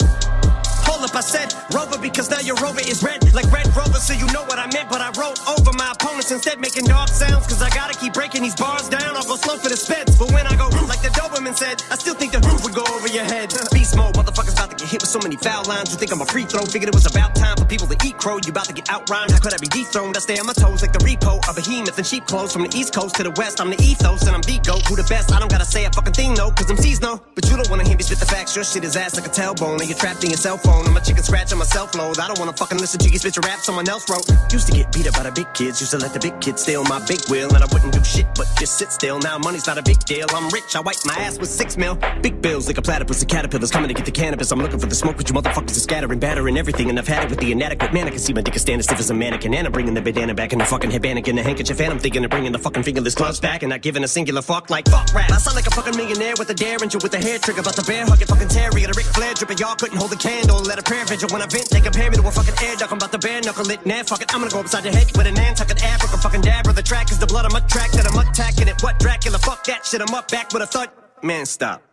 Hold 0.87 1.03
up, 1.03 1.15
I 1.15 1.21
said 1.21 1.53
Rover 1.75 1.99
because 1.99 2.31
now 2.31 2.41
your 2.41 2.57
Rover 2.57 2.81
is 2.81 3.03
red 3.03 3.19
like 3.35 3.51
Red 3.51 3.67
Rover, 3.75 3.99
so 3.99 4.15
you 4.15 4.27
know 4.33 4.45
what 4.47 4.59
I 4.59 4.67
meant. 4.73 4.89
But 4.89 5.01
I 5.03 5.11
wrote 5.19 5.39
over 5.51 5.73
my 5.75 5.93
opponents 5.93 6.31
instead, 6.31 6.59
making 6.61 6.87
dog 6.87 7.09
sounds. 7.09 7.47
Cause 7.47 7.61
I 7.63 7.71
gotta 7.71 7.99
keep 7.99 8.15
breaking 8.15 8.43
these 8.43 8.55
bars 8.55 8.89
down. 8.89 9.17
I'll 9.17 9.27
go 9.27 9.37
slow 9.37 9.59
for 9.59 9.69
the 9.69 9.77
speds. 9.77 10.17
But 10.19 10.31
when 10.33 10.47
I 10.47 10.55
go 10.57 10.69
like 10.87 11.03
the 11.03 11.11
Doberman 11.11 11.57
said, 11.57 11.83
I 11.91 11.97
still 11.97 12.15
think 12.15 12.33
the 12.33 12.41
roof 12.47 12.63
would 12.65 12.75
go 12.75 12.85
over 12.95 13.09
your 13.09 13.25
head. 13.25 13.53
Beast 13.73 13.97
mode, 13.97 14.15
motherfuckers 14.15 14.55
about 14.55 14.71
to 14.71 14.77
get 14.77 14.89
hit 14.89 15.03
with 15.03 15.11
so 15.11 15.19
many 15.19 15.37
foul 15.37 15.65
lines. 15.65 15.91
You 15.91 15.99
think 15.99 16.13
I'm 16.13 16.23
a 16.23 16.27
free 16.27 16.45
throw? 16.45 16.65
Figured 16.65 16.89
it 16.89 16.95
was 16.95 17.07
about 17.07 17.35
time 17.35 17.57
for 17.57 17.65
people 17.65 17.87
to 17.89 17.99
eat 18.07 18.17
crow. 18.19 18.39
You 18.39 18.51
about 18.51 18.67
to 18.67 18.73
get 18.73 18.89
out 18.89 19.11
rhymed. 19.11 19.33
How 19.33 19.39
could 19.39 19.55
I 19.55 19.59
be 19.59 19.69
dethroned? 19.69 20.17
I 20.17 20.21
stay 20.21 20.39
on 20.39 20.47
my 20.47 20.55
toes 20.55 20.83
like 20.83 20.93
the 20.93 21.03
repo 21.03 21.43
of 21.49 21.57
behemoth 21.57 21.99
and 21.99 22.07
sheep 22.07 22.27
clothes. 22.27 22.53
From 22.53 22.63
the 22.63 22.73
east 22.77 22.95
coast 22.95 23.17
to 23.17 23.23
the 23.23 23.35
west, 23.37 23.61
I'm 23.61 23.71
the 23.71 23.81
ethos 23.83 24.23
and 24.23 24.35
I'm 24.37 24.43
the 24.43 24.59
goat. 24.63 24.87
Who 24.87 24.95
the 24.97 25.09
best? 25.09 25.33
I 25.33 25.39
don't 25.41 25.51
gotta 25.51 25.67
say 25.67 25.85
a 25.85 25.91
fucking 25.91 26.15
thing 26.15 26.35
though, 26.35 26.51
cause 26.51 26.71
I'm 26.71 26.79
no. 27.03 27.21
But 27.35 27.51
you 27.51 27.57
don't 27.57 27.69
wanna 27.71 27.85
hear 27.85 27.97
me 27.97 28.03
spit 28.03 28.19
the 28.19 28.27
facts. 28.27 28.55
Your 28.55 28.65
shit 28.65 28.85
is 28.85 28.97
ass 28.97 29.17
like 29.17 29.27
a 29.27 29.35
tailbone. 29.35 29.81
And 29.81 29.89
you're 29.89 29.99
trapped 29.99 30.23
in 30.25 30.31
your 30.31 30.39
cell 30.39 30.59
phone. 30.59 30.76
I'm 30.85 30.97
a 30.97 31.01
chicken 31.01 31.23
scratch 31.23 31.53
on 31.53 31.59
my 31.59 31.65
self 31.65 31.95
load. 31.95 32.19
I 32.19 32.27
don't 32.27 32.39
wanna 32.39 32.53
fucking 32.53 32.79
listen 32.79 32.99
to 33.01 33.09
you 33.09 33.19
spit 33.19 33.37
your 33.37 33.43
rap 33.47 33.61
someone 33.61 33.89
else 33.89 34.09
wrote. 34.11 34.27
Used 34.53 34.67
to 34.69 34.73
get 34.73 34.93
beat 34.93 35.07
up 35.07 35.15
by 35.15 35.23
the 35.23 35.33
big 35.33 35.53
kids. 35.55 35.81
Used 35.81 35.93
to 35.93 35.99
let 35.99 36.13
the 36.13 36.21
big 36.21 36.41
kids 36.41 36.63
steal 36.63 36.85
my 36.85 37.05
big 37.07 37.21
wheel. 37.31 37.55
And 37.55 37.63
I 37.63 37.69
wouldn't 37.73 37.93
do 37.93 38.03
shit 38.05 38.27
but 38.37 38.47
just 38.59 38.79
sit 38.79 38.93
still. 38.93 39.19
Now 39.19 39.39
money's 39.39 39.67
not 39.67 39.79
a 39.79 39.83
big 39.83 39.99
deal. 40.05 40.27
I'm 40.31 40.49
rich. 40.51 40.77
I 40.77 40.81
wipe 40.81 40.97
my 41.05 41.15
ass 41.15 41.39
with 41.39 41.49
six 41.49 41.77
mil. 41.77 41.99
Big 42.23 42.41
bills 42.43 42.67
like 42.67 42.79
a 42.79 42.83
platypus. 42.83 43.21
The 43.21 43.27
caterpillars 43.27 43.71
coming 43.71 43.89
to 43.89 43.95
get 43.95 44.05
the 44.05 44.13
cannabis. 44.13 44.51
I'm 44.53 44.61
looking 44.61 44.79
for 44.79 44.87
the 44.87 44.95
smoke, 44.95 45.17
but 45.17 45.29
you 45.29 45.35
motherfuckers 45.35 45.77
are 45.77 45.87
scattering, 45.89 46.19
battering 46.19 46.59
everything. 46.59 46.91
And 46.91 46.99
I've 46.99 47.09
had 47.09 47.25
it 47.25 47.31
with 47.31 47.41
the 47.41 47.53
inadequate 47.53 47.93
man. 47.93 48.07
I 48.07 48.11
can 48.11 48.19
see 48.19 48.33
my 48.33 48.43
dick 48.43 48.57
is 48.57 48.63
standing 48.63 48.83
stiff 48.83 48.99
as 48.99 49.11
a 49.11 49.15
mannequin. 49.15 49.55
And 49.55 49.67
I'm 49.67 49.73
bringing 49.73 49.95
the 49.95 50.03
bandana 50.03 50.35
back 50.35 50.53
and 50.53 50.61
the 50.61 50.67
fucking 50.67 50.91
headband 50.91 51.19
again, 51.19 51.37
the 51.37 51.43
handkerchief. 51.43 51.81
And 51.81 51.93
I'm 51.93 51.99
thinking 51.99 52.25
of 52.25 52.31
bringing 52.31 52.53
the 52.53 52.59
fucking 52.59 52.83
fingerless 52.83 53.15
gloves 53.15 53.41
back 53.41 53.63
and 53.63 53.71
not 53.71 53.83
giving 53.83 54.05
a 54.05 54.09
singular 54.09 54.43
fuck 54.43 54.71
like 54.71 54.89
fuck 54.89 55.13
rap. 55.15 55.31
I 55.31 55.39
sound 55.39 55.57
like 55.57 55.67
a 55.67 55.71
fucking 55.71 55.97
millionaire 55.97 56.35
with 56.39 56.51
a 56.51 56.55
derringer 56.55 56.99
with 57.03 57.15
a 57.15 57.19
hair 57.19 57.39
trigger. 57.39 57.61
About 57.61 57.77
the 57.77 57.83
bear 57.83 58.05
hugging 58.05 58.27
fucking 58.27 58.49
Terry 58.49 58.85
and 58.85 58.95
a 58.95 58.97
Ric 58.97 59.07
Flair 59.07 59.35
dripper. 59.35 59.59
Y'all 59.59 59.77
couldn't 59.77 59.99
hold 59.99 60.13
a 60.13 60.17
candle. 60.17 60.66
Let 60.67 60.81
a 60.81 60.83
prayer 60.83 61.05
vigil 61.05 61.29
when 61.31 61.43
I 61.43 61.47
vent. 61.47 61.71
They 61.71 61.81
compare 61.81 62.11
me 62.11 62.17
to 62.17 62.27
a 62.27 62.31
fucking 62.31 62.55
air 62.67 62.75
duck. 62.75 62.91
I'm 62.91 62.99
about 62.99 63.13
to 63.13 63.19
bare 63.19 63.41
knuckle 63.41 63.71
it. 63.71 63.87
Nah, 63.87 64.03
fuck 64.03 64.21
it. 64.21 64.35
I'm 64.35 64.41
gonna 64.41 64.51
go 64.51 64.61
upside 64.61 64.85
your 64.85 64.93
head 64.93 65.07
with 65.17 65.27
a 65.27 65.33
Nantucket 65.33 65.83
Africa 65.85 66.19
fucking 66.19 66.41
dabber. 66.41 66.73
The 66.73 66.83
track 66.83 67.13
is 67.13 67.19
the 67.21 67.27
blood 67.27 67.45
I'm 67.45 67.53
track 67.69 67.93
that 67.93 68.07
I'm 68.07 68.19
attacking 68.19 68.67
it. 68.67 68.83
What 68.83 68.99
Dracula? 68.99 69.39
Fuck 69.39 69.65
that 69.65 69.87
shit. 69.87 70.01
I'm 70.01 70.13
up 70.13 70.29
back 70.29 70.53
with 70.53 70.63
a 70.63 70.67
thud. 70.67 70.91
Man, 71.23 71.47
stop. 71.47 71.86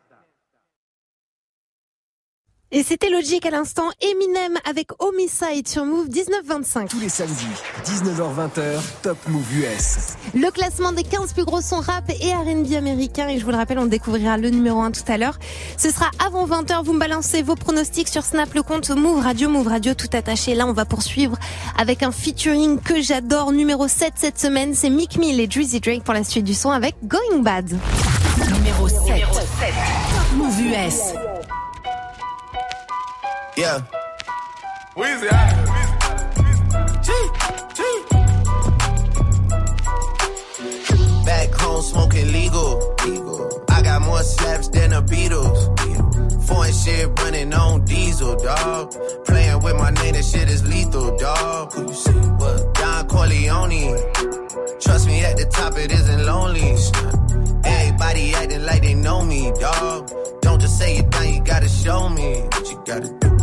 Et 2.76 2.82
c'était 2.82 3.12
logique 3.12 3.46
à 3.46 3.52
l'instant. 3.52 3.84
Eminem 4.02 4.58
avec 4.68 4.88
Homicide 4.98 5.68
sur 5.68 5.86
Move 5.86 6.08
1925. 6.08 6.90
Tous 6.90 7.00
les 7.00 7.08
samedis, 7.08 7.46
19h20h, 7.86 8.82
Top 9.04 9.18
Move 9.28 9.46
US. 9.60 10.16
Le 10.34 10.50
classement 10.50 10.92
des 10.92 11.04
15 11.04 11.34
plus 11.34 11.46
gros 11.46 11.62
sons 11.62 11.82
rap 11.82 12.10
et 12.10 12.34
R&B 12.34 12.74
américains. 12.74 13.28
Et 13.28 13.38
je 13.38 13.46
vous 13.46 13.52
le 13.52 13.58
rappelle, 13.58 13.78
on 13.78 13.86
découvrira 13.86 14.38
le 14.38 14.50
numéro 14.50 14.82
1 14.82 14.90
tout 14.90 15.04
à 15.08 15.20
l'heure. 15.20 15.38
Ce 15.78 15.92
sera 15.92 16.10
avant 16.26 16.48
20h. 16.48 16.84
Vous 16.84 16.94
me 16.94 17.00
balancez 17.00 17.44
vos 17.44 17.54
pronostics 17.54 18.08
sur 18.08 18.24
Snap, 18.24 18.52
le 18.56 18.64
compte 18.64 18.90
Move 18.90 19.20
Radio, 19.20 19.50
Move 19.50 19.68
Radio 19.68 19.94
tout 19.94 20.10
attaché. 20.12 20.56
Là, 20.56 20.66
on 20.66 20.74
va 20.74 20.86
poursuivre 20.86 21.38
avec 21.78 22.02
un 22.02 22.12
featuring 22.12 22.80
que 22.80 23.04
j'adore. 23.04 23.52
Numéro 23.52 23.88
7 23.88 24.14
cette 24.16 24.40
semaine, 24.40 24.74
c'est 24.74 24.90
Mick 24.90 25.20
Mill 25.20 25.40
et 25.40 25.46
Drizzy 25.46 25.80
Drake 25.80 26.04
pour 26.04 26.16
la 26.16 26.24
suite 26.24 26.46
du 26.46 26.56
son 26.56 26.72
avec 26.72 26.96
Going 27.04 27.44
Bad. 27.44 27.70
Numéro 28.52 28.88
7. 28.88 28.98
Top 29.32 30.38
Move 30.38 30.60
US. 30.60 31.33
Yeah. 33.56 33.82
Weezy, 34.96 35.30
G, 37.04 37.12
G. 37.76 37.80
Back 41.24 41.54
home 41.54 41.84
smoking 41.84 42.32
legal. 42.32 42.96
legal. 43.06 43.64
I 43.70 43.84
got 43.84 44.02
more 44.02 44.24
slaps 44.24 44.70
than 44.70 44.90
the 44.90 45.04
Beatles. 45.04 46.48
Foreign 46.48 46.74
shit 46.74 47.08
running 47.20 47.54
on 47.54 47.86
diesel, 47.86 48.36
dog. 48.38 48.96
Playing 49.26 49.62
with 49.62 49.76
my 49.76 49.92
name, 49.92 50.14
that 50.14 50.26
shit 50.26 50.50
is 50.50 50.68
lethal, 50.68 51.16
dog. 51.18 51.74
Who 51.74 51.88
you 51.90 51.94
see? 51.94 52.12
What? 52.12 52.74
Don 52.74 53.08
Corleone. 53.08 54.00
Trust 54.82 55.06
me, 55.06 55.24
at 55.24 55.38
the 55.38 55.46
top 55.52 55.78
it 55.78 55.92
isn't 55.92 56.26
lonely. 56.26 56.76
Everybody 57.64 58.34
acting 58.34 58.66
like 58.66 58.82
they 58.82 58.96
know 58.96 59.22
me, 59.22 59.52
dog. 59.60 60.10
Don't 60.42 60.60
just 60.60 60.80
say 60.80 60.98
it 60.98 61.10
down, 61.12 61.34
you 61.34 61.42
gotta 61.44 61.70
show 61.70 62.10
me 62.10 62.42
what 62.42 62.70
you 62.70 62.84
gotta 62.86 63.10
do. 63.20 63.43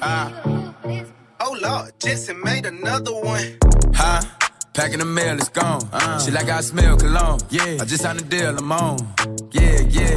Uh, 0.00 0.30
oh 1.40 1.58
Lord, 1.60 1.92
Jesse 1.98 2.32
made 2.34 2.66
another 2.66 3.12
one. 3.14 3.58
Huh? 3.94 4.22
Packing 4.74 5.00
the 5.00 5.04
mail, 5.04 5.36
it's 5.36 5.48
gone. 5.48 5.80
Shit 6.20 6.34
like 6.34 6.48
I 6.48 6.60
smell 6.60 6.96
cologne. 6.96 7.40
Yeah. 7.50 7.78
I 7.80 7.84
just 7.84 8.02
signed 8.02 8.20
a 8.20 8.24
deal, 8.24 8.56
I'm 8.56 8.70
on. 8.70 8.98
Yeah, 9.50 9.80
yeah. 9.90 10.16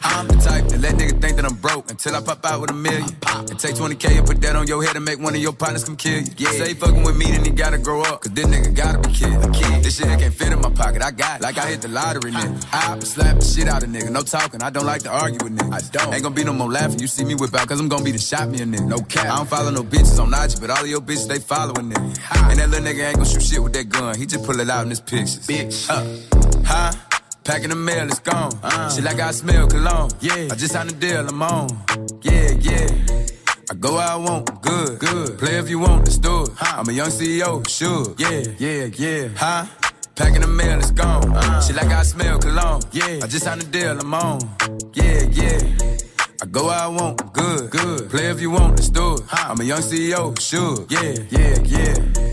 I'm 0.03 0.27
the 0.27 0.35
type 0.35 0.65
that 0.69 0.79
let 0.81 0.95
nigga 0.95 1.21
think 1.21 1.35
that 1.37 1.45
I'm 1.45 1.55
broke 1.55 1.89
until 1.91 2.15
I 2.15 2.21
pop 2.21 2.45
out 2.45 2.61
with 2.61 2.71
a 2.71 2.73
million. 2.73 3.09
And 3.49 3.59
take 3.59 3.75
20k 3.75 4.17
and 4.17 4.27
put 4.27 4.41
that 4.41 4.55
on 4.55 4.67
your 4.67 4.83
head 4.83 4.95
and 4.95 5.05
make 5.05 5.19
one 5.19 5.35
of 5.35 5.41
your 5.41 5.53
partners 5.53 5.83
come 5.83 5.95
kill 5.95 6.19
you. 6.19 6.31
Yeah. 6.37 6.51
Say 6.51 6.73
fucking 6.73 7.03
with 7.03 7.15
me, 7.17 7.25
then 7.25 7.45
he 7.45 7.51
gotta 7.51 7.77
grow 7.77 8.01
up. 8.01 8.21
Cause 8.21 8.31
this 8.31 8.45
nigga 8.45 8.73
gotta 8.75 8.99
be 8.99 9.13
kid. 9.13 9.31
Kid. 9.53 9.83
This 9.83 9.97
shit 9.97 10.07
can't 10.07 10.33
fit 10.33 10.51
in 10.51 10.59
my 10.61 10.69
pocket. 10.69 11.01
I 11.01 11.11
got 11.11 11.39
it. 11.39 11.43
Like 11.43 11.57
I 11.57 11.67
hit 11.67 11.81
the 11.81 11.87
lottery, 11.87 12.31
nigga. 12.31 12.67
I 12.73 12.99
slap 12.99 13.37
the 13.37 13.45
shit 13.45 13.67
out 13.67 13.83
of 13.83 13.89
nigga. 13.89 14.09
No 14.09 14.21
talking. 14.21 14.61
I 14.61 14.69
don't 14.69 14.85
like 14.85 15.03
to 15.03 15.09
argue 15.11 15.39
with 15.43 15.57
niggas. 15.57 15.73
I 15.73 15.97
don't. 15.97 16.13
Ain't 16.13 16.23
gonna 16.23 16.35
be 16.35 16.43
no 16.43 16.53
more 16.53 16.69
laughing. 16.69 16.99
You 16.99 17.07
see 17.07 17.23
me 17.25 17.35
whip 17.35 17.53
out 17.53 17.67
cause 17.67 17.79
I'm 17.79 17.89
gonna 17.89 18.03
be 18.03 18.11
the 18.11 18.19
shot 18.19 18.49
me 18.49 18.61
a 18.61 18.65
nigga. 18.65 18.87
No 18.87 18.99
cap. 18.99 19.25
I 19.25 19.37
don't 19.37 19.49
follow 19.49 19.71
no 19.71 19.83
bitches 19.83 20.19
on 20.19 20.33
IG, 20.33 20.59
but 20.59 20.69
all 20.69 20.83
of 20.83 20.87
your 20.89 21.01
bitches, 21.01 21.27
they 21.27 21.39
following 21.39 21.91
nigga. 21.91 22.49
And 22.49 22.59
that 22.59 22.69
little 22.69 22.85
nigga 22.85 23.07
ain't 23.07 23.17
gonna 23.17 23.29
shoot 23.29 23.43
shit 23.43 23.61
with 23.63 23.73
that 23.73 23.89
gun. 23.89 24.17
He 24.17 24.25
just 24.25 24.45
pull 24.45 24.59
it 24.59 24.69
out 24.69 24.83
in 24.83 24.89
his 24.89 25.01
pictures. 25.01 25.47
Bitch. 25.47 25.89
Uh, 25.89 26.63
huh? 26.65 27.10
Packing 27.43 27.69
the 27.69 27.75
mail, 27.75 28.07
it's 28.07 28.19
gone. 28.19 28.51
Uh, 28.63 28.89
Shit 28.89 29.03
like 29.03 29.19
I 29.19 29.31
smell 29.31 29.67
cologne. 29.67 30.11
Yeah. 30.21 30.47
I 30.51 30.55
just 30.55 30.73
signed 30.73 30.91
a 30.91 30.93
deal, 30.93 31.27
I'm 31.27 31.41
on. 31.41 31.67
Yeah, 32.21 32.51
yeah. 32.59 32.87
I 33.69 33.73
go 33.79 33.93
where 33.95 34.07
I 34.07 34.15
want, 34.15 34.61
good, 34.61 34.99
good. 34.99 35.39
Play 35.39 35.57
if 35.57 35.69
you 35.69 35.79
want, 35.79 36.05
let's 36.05 36.17
do 36.17 36.43
it. 36.43 36.49
I'm 36.61 36.87
a 36.87 36.91
young 36.91 37.09
CEO, 37.09 37.67
sure. 37.67 38.13
Yeah, 38.17 38.43
yeah, 38.59 38.85
yeah. 38.95 39.29
Huh? 39.35 39.65
Packing 40.15 40.41
the 40.41 40.47
mail, 40.47 40.77
it's 40.79 40.91
gone. 40.91 41.31
Uh, 41.35 41.61
Shit 41.61 41.75
like 41.77 41.87
I 41.87 42.03
smell 42.03 42.37
cologne. 42.37 42.81
Yeah. 42.91 43.19
I 43.23 43.27
just 43.27 43.43
signed 43.45 43.63
a 43.63 43.65
deal, 43.65 43.99
I'm 43.99 44.13
on. 44.13 44.39
Yeah, 44.93 45.23
yeah. 45.31 45.59
I 46.43 46.45
go 46.45 46.65
where 46.67 46.75
I 46.77 46.87
want, 46.87 47.33
good, 47.33 47.71
good. 47.71 48.09
Play 48.09 48.29
if 48.29 48.39
you 48.39 48.51
want, 48.51 48.71
let's 48.75 48.89
do 48.89 49.15
it. 49.15 49.21
I'm 49.31 49.59
a 49.59 49.63
young 49.63 49.81
CEO, 49.81 50.39
sure. 50.39 50.85
Yeah, 50.89 51.15
yeah, 51.29 51.57
yeah. 51.65 52.30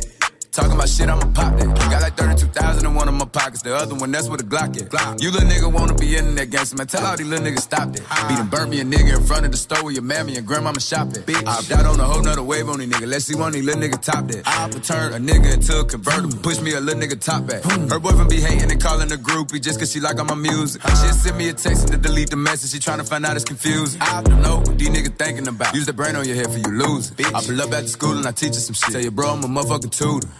Talking 0.58 0.72
about 0.72 0.88
shit, 0.88 1.08
I'ma 1.08 1.22
pop 1.38 1.56
that. 1.56 1.68
Got 1.88 2.02
like 2.02 2.16
32,000 2.16 2.84
in 2.84 2.92
one 2.92 3.06
of 3.06 3.14
my 3.14 3.26
pockets. 3.26 3.62
The 3.62 3.76
other 3.76 3.94
one, 3.94 4.10
that's 4.10 4.28
where 4.28 4.38
the 4.38 4.42
Glock 4.42 4.74
is. 4.74 4.82
Glock. 4.82 5.22
You 5.22 5.30
little 5.30 5.48
nigga 5.48 5.72
wanna 5.72 5.94
be 5.94 6.16
in 6.16 6.34
that 6.34 6.50
gangster, 6.50 6.76
man. 6.76 6.88
Tell 6.88 7.06
all 7.06 7.16
these 7.16 7.28
little 7.28 7.46
niggas 7.46 7.60
stop 7.60 7.92
that. 7.92 8.02
Beating 8.28 8.50
Burby 8.50 8.80
and 8.80 8.92
nigga 8.92 9.18
in 9.18 9.22
front 9.22 9.46
of 9.46 9.52
the 9.52 9.56
store 9.56 9.84
where 9.84 9.92
your 9.92 10.02
mammy 10.02 10.36
and 10.36 10.44
grandmama 10.44 10.80
shop 10.80 11.14
at. 11.14 11.26
Bitch. 11.26 11.46
I 11.46 11.78
out 11.78 11.86
on 11.86 12.00
a 12.00 12.02
whole 12.02 12.22
nother 12.22 12.42
wave 12.42 12.68
on 12.68 12.80
these 12.80 12.88
nigga. 12.88 13.06
Let's 13.06 13.26
see 13.26 13.36
one 13.36 13.48
of 13.48 13.54
these 13.54 13.66
little 13.66 13.80
niggas 13.80 14.02
top 14.02 14.26
that. 14.26 14.42
I 14.48 14.68
turn 14.80 15.12
a 15.12 15.18
nigga 15.18 15.54
into 15.54 15.78
a 15.78 15.84
convertible. 15.84 16.36
Push 16.38 16.60
me 16.60 16.72
a 16.74 16.80
little 16.80 17.00
nigga 17.00 17.20
top 17.20 17.46
back. 17.46 17.62
Her 17.62 18.00
boyfriend 18.00 18.28
be 18.28 18.40
hating 18.40 18.68
and 18.68 18.82
calling 18.82 19.12
a 19.12 19.16
groupie 19.16 19.62
just 19.62 19.78
cause 19.78 19.92
she 19.92 20.00
like 20.00 20.18
all 20.18 20.24
my 20.24 20.34
music. 20.34 20.82
She 20.82 21.06
send 21.22 21.38
me 21.38 21.50
a 21.50 21.52
text 21.52 21.86
to 21.86 21.96
delete 21.96 22.30
the 22.30 22.36
message. 22.36 22.72
She 22.72 22.80
tryna 22.80 23.08
find 23.08 23.24
out 23.24 23.36
it's 23.36 23.44
confusing. 23.44 24.02
I 24.02 24.22
don't 24.22 24.42
know 24.42 24.56
what 24.56 24.76
these 24.76 24.88
niggas 24.88 25.16
thinking 25.18 25.46
about. 25.46 25.72
Use 25.72 25.86
the 25.86 25.92
brain 25.92 26.16
on 26.16 26.26
your 26.26 26.34
head 26.34 26.50
for 26.50 26.58
you 26.58 26.72
lose. 26.76 27.12
Bitch. 27.12 27.32
I 27.32 27.46
pull 27.46 27.62
up 27.62 27.70
at 27.70 27.84
the 27.84 27.88
school 27.88 28.18
and 28.18 28.26
I 28.26 28.32
teach 28.32 28.54
her 28.54 28.60
some 28.60 28.74
shit. 28.74 28.90
Tell 28.90 29.00
your 29.00 29.12
bro 29.12 29.28
I'm 29.28 29.44
a 29.44 29.46
motherfucking 29.46 29.92
tutor. 29.96 30.26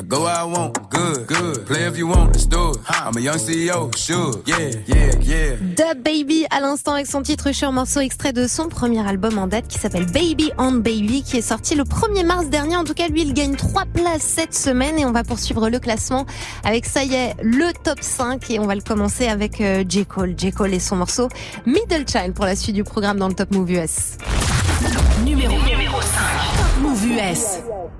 I 0.00 0.02
go 0.02 0.22
where 0.22 0.34
I 0.34 0.44
want, 0.44 0.88
good, 0.88 1.26
good. 1.26 1.66
Play 1.66 1.84
if 1.86 1.98
you 1.98 2.06
want, 2.06 2.28
let's 2.28 2.46
do 2.46 2.70
it. 2.70 2.78
I'm 2.88 3.14
a 3.18 3.20
young 3.20 3.36
CEO, 3.36 3.94
sure. 3.94 4.32
Yeah, 4.46 4.70
yeah, 4.86 5.12
yeah. 5.20 5.56
Dub 5.76 6.02
Baby 6.02 6.46
à 6.48 6.60
l'instant 6.60 6.94
avec 6.94 7.06
son 7.06 7.20
titre 7.20 7.52
sur 7.52 7.70
morceau 7.70 8.00
extrait 8.00 8.32
de 8.32 8.46
son 8.46 8.70
premier 8.70 9.06
album 9.06 9.36
en 9.36 9.46
date 9.46 9.68
qui 9.68 9.78
s'appelle 9.78 10.06
Baby 10.06 10.52
on 10.56 10.72
Baby 10.72 11.22
qui 11.22 11.36
est 11.36 11.42
sorti 11.42 11.74
le 11.74 11.84
1er 11.84 12.24
mars 12.24 12.48
dernier. 12.48 12.76
En 12.76 12.84
tout 12.84 12.94
cas, 12.94 13.08
lui, 13.08 13.20
il 13.20 13.34
gagne 13.34 13.56
3 13.56 13.84
places 13.92 14.22
cette 14.22 14.54
semaine 14.54 14.98
et 14.98 15.04
on 15.04 15.12
va 15.12 15.22
poursuivre 15.22 15.68
le 15.68 15.78
classement 15.78 16.24
avec 16.64 16.86
ça 16.86 17.04
y 17.04 17.12
est 17.12 17.34
le 17.42 17.70
top 17.84 17.98
5 18.00 18.48
et 18.48 18.58
on 18.58 18.66
va 18.66 18.76
le 18.76 18.80
commencer 18.80 19.28
avec 19.28 19.60
euh, 19.60 19.84
J. 19.86 20.06
Cole. 20.06 20.32
J. 20.34 20.50
Cole 20.50 20.72
et 20.72 20.80
son 20.80 20.96
morceau 20.96 21.28
Middle 21.66 22.08
Child 22.08 22.32
pour 22.32 22.46
la 22.46 22.56
suite 22.56 22.74
du 22.74 22.84
programme 22.84 23.18
dans 23.18 23.28
le 23.28 23.34
Top 23.34 23.50
Move 23.50 23.70
US. 23.72 24.16
Numéro, 25.26 25.58
numéro 25.58 26.00
5. 26.00 26.08
Top 26.56 26.82
Move 26.82 27.04
US. 27.04 27.99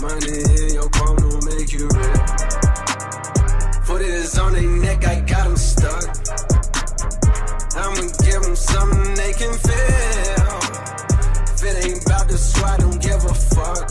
Money 0.00 0.40
in 0.40 0.72
your 0.72 0.88
palm 0.88 1.16
don't 1.16 1.44
make 1.44 1.72
you 1.74 1.86
real. 1.86 2.26
Foot 3.84 4.00
is 4.00 4.38
on 4.38 4.54
their 4.54 4.62
neck, 4.62 5.06
I 5.06 5.20
got 5.20 5.44
them 5.44 5.56
stuck. 5.58 6.04
I'ma 7.76 8.08
give 8.24 8.42
them 8.42 8.56
something 8.56 9.14
they 9.14 9.32
can 9.34 9.52
feel. 9.52 10.60
If 11.52 11.62
it 11.64 11.84
ain't 11.84 12.06
about 12.06 12.28
the 12.28 12.38
swat, 12.38 12.80
don't 12.80 13.02
give 13.02 13.22
a 13.26 13.34
fuck. 13.34 13.90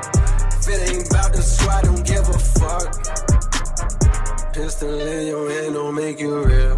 If 0.63 0.67
it 0.67 0.91
ain't 0.93 1.07
about 1.09 1.33
the 1.33 1.41
swat, 1.41 1.83
don't 1.83 2.05
give 2.05 2.29
a 2.29 2.37
fuck. 2.37 2.93
Crystal 4.53 4.99
in 4.99 5.27
your 5.27 5.49
hand 5.49 5.73
don't 5.73 5.95
make 5.95 6.19
you 6.19 6.43
real. 6.43 6.77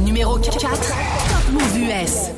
Numéro 0.00 0.36
4, 0.36 0.58
Top 0.58 0.78
Move 1.50 1.76
US. 1.88 2.32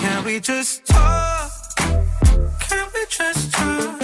Can 0.00 0.24
we 0.24 0.40
just 0.40 0.84
talk? 0.86 1.33
Just? 3.08 3.52
Talk 3.52 4.03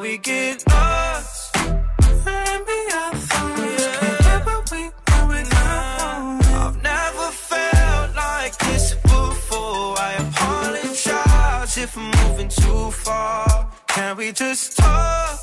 we 0.00 0.18
get 0.18 0.62
lost. 0.68 1.56
And 1.56 2.66
be 2.66 2.78
our 2.94 3.14
thoughts. 3.14 3.86
Can't 3.98 4.18
get 4.20 4.46
what 4.46 4.70
we 4.70 4.82
want 5.08 5.28
without 5.28 5.98
knowing. 6.00 6.54
I've 6.54 6.82
never 6.82 7.30
felt 7.50 8.16
like 8.16 8.56
this 8.58 8.94
before. 8.94 9.98
I 9.98 10.14
apologize 10.24 11.78
if 11.78 11.96
I'm 11.96 12.10
moving 12.22 12.48
too 12.48 12.90
far. 12.90 13.70
Can 13.88 14.16
we 14.16 14.32
just 14.32 14.76
talk? 14.76 15.38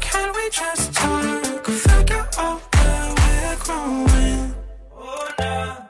Can 0.00 0.32
we 0.34 0.50
just 0.50 0.92
talk? 0.94 1.66
Figure 1.66 2.28
out 2.38 2.60
where 2.74 3.14
we're 3.20 3.56
growing. 3.64 4.54
Oh. 4.96 5.86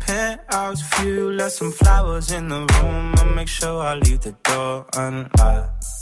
Penthouse 0.00 0.82
view, 0.96 1.32
left 1.32 1.54
some 1.56 1.72
flowers 1.72 2.32
in 2.32 2.48
the 2.48 2.60
room. 2.60 3.14
I 3.16 3.24
make 3.36 3.48
sure 3.48 3.80
I 3.82 3.94
leave 3.94 4.20
the 4.20 4.32
door 4.42 4.86
unlocked. 4.96 6.01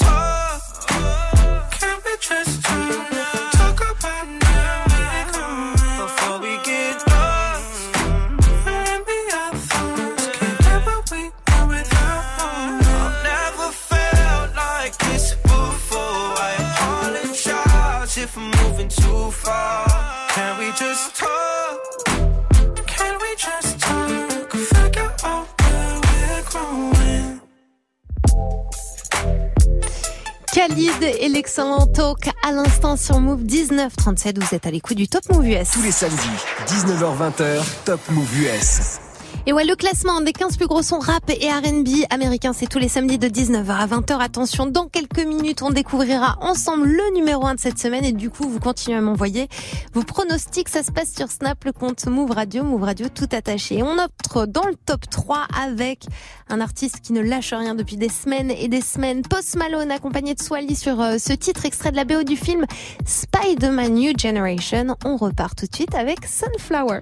Khalid 30.67 31.01
et 31.19 31.27
l'excellent 31.27 31.87
talk 31.87 32.29
à 32.47 32.51
l'instant 32.51 32.95
sur 32.95 33.19
Move 33.19 33.41
1937. 33.41 34.37
Vous 34.37 34.55
êtes 34.55 34.67
à 34.67 34.69
l'écoute 34.69 34.95
du 34.95 35.07
Top 35.07 35.23
Move 35.33 35.47
US. 35.47 35.71
Tous 35.71 35.81
les 35.81 35.91
samedis, 35.91 36.19
19h-20h, 36.67 37.63
Top 37.83 37.99
Move 38.11 38.29
US. 38.43 39.00
Et 39.47 39.53
ouais, 39.53 39.65
le 39.65 39.75
classement 39.75 40.21
des 40.21 40.33
15 40.33 40.57
plus 40.57 40.67
gros 40.67 40.83
sons 40.83 40.99
rap 40.99 41.27
et 41.29 41.49
R&B 41.51 42.05
américains, 42.11 42.53
c'est 42.53 42.67
tous 42.67 42.77
les 42.77 42.87
samedis 42.87 43.17
de 43.17 43.27
19h 43.27 43.71
à 43.71 43.87
20h. 43.87 44.19
Attention, 44.19 44.67
dans 44.67 44.87
quelques 44.87 45.25
minutes, 45.25 45.63
on 45.63 45.71
découvrira 45.71 46.37
ensemble 46.41 46.87
le 46.87 47.15
numéro 47.15 47.47
1 47.47 47.55
de 47.55 47.59
cette 47.59 47.79
semaine 47.79 48.05
et 48.05 48.11
du 48.11 48.29
coup, 48.29 48.47
vous 48.47 48.59
continuez 48.59 48.97
à 48.97 49.01
m'envoyer 49.01 49.47
vos 49.93 50.03
pronostics. 50.03 50.69
Ça 50.69 50.83
se 50.83 50.91
passe 50.91 51.15
sur 51.15 51.31
Snap, 51.31 51.63
le 51.65 51.71
compte 51.71 52.05
Move 52.05 52.29
Radio, 52.29 52.63
Move 52.63 52.83
Radio 52.83 53.07
tout 53.09 53.27
attaché. 53.31 53.79
Et 53.79 53.83
on 53.83 53.97
entre 53.97 54.45
dans 54.45 54.67
le 54.67 54.75
top 54.75 55.09
3 55.09 55.47
avec 55.59 56.05
un 56.47 56.61
artiste 56.61 57.01
qui 57.01 57.11
ne 57.11 57.21
lâche 57.21 57.51
rien 57.51 57.73
depuis 57.73 57.97
des 57.97 58.09
semaines 58.09 58.51
et 58.51 58.67
des 58.67 58.81
semaines. 58.81 59.23
Post 59.23 59.55
Malone 59.55 59.89
accompagné 59.89 60.35
de 60.35 60.41
Swally 60.41 60.75
sur 60.75 61.01
euh, 61.01 61.17
ce 61.17 61.33
titre 61.33 61.65
extrait 61.65 61.89
de 61.89 61.95
la 61.95 62.05
BO 62.05 62.21
du 62.21 62.37
film 62.37 62.65
Spider-Man 63.05 63.95
New 63.95 64.13
Generation. 64.15 64.95
On 65.03 65.17
repart 65.17 65.57
tout 65.57 65.65
de 65.65 65.75
suite 65.75 65.95
avec 65.95 66.19
Sunflower. 66.27 67.01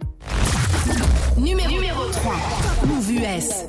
Numéro, 1.37 1.69
numéro 1.71 2.05
3. 2.09 2.35
Move 2.85 3.11
US. 3.11 3.65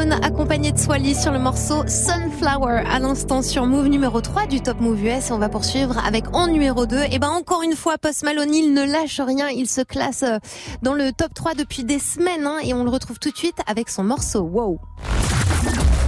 Accompagné 0.00 0.72
de 0.72 0.78
Swally 0.78 1.14
sur 1.14 1.30
le 1.30 1.38
morceau 1.38 1.86
Sunflower 1.86 2.84
à 2.90 2.98
l'instant 2.98 3.42
sur 3.42 3.66
Move 3.66 3.88
numéro 3.88 4.22
3 4.22 4.46
du 4.46 4.62
Top 4.62 4.80
Move 4.80 5.04
US. 5.04 5.30
On 5.30 5.36
va 5.36 5.50
poursuivre 5.50 5.98
avec 6.02 6.24
en 6.34 6.46
numéro 6.46 6.86
2. 6.86 7.02
Et 7.12 7.18
ben 7.18 7.28
encore 7.28 7.60
une 7.62 7.76
fois, 7.76 7.98
Post 7.98 8.22
Malone, 8.22 8.54
il 8.54 8.72
ne 8.72 8.82
lâche 8.82 9.20
rien. 9.20 9.48
Il 9.48 9.68
se 9.68 9.82
classe 9.82 10.22
euh, 10.22 10.38
dans 10.80 10.94
le 10.94 11.12
top 11.12 11.34
3 11.34 11.52
depuis 11.52 11.84
des 11.84 11.98
semaines 11.98 12.46
hein, 12.46 12.56
et 12.64 12.72
on 12.72 12.82
le 12.82 12.90
retrouve 12.90 13.18
tout 13.18 13.30
de 13.30 13.36
suite 13.36 13.58
avec 13.66 13.90
son 13.90 14.02
morceau 14.02 14.40
Wow. 14.40 14.80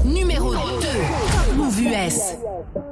Numéro 0.07 0.55
2. 0.55 0.59
Top 0.61 1.57
Move 1.57 1.80
US. 1.82 2.91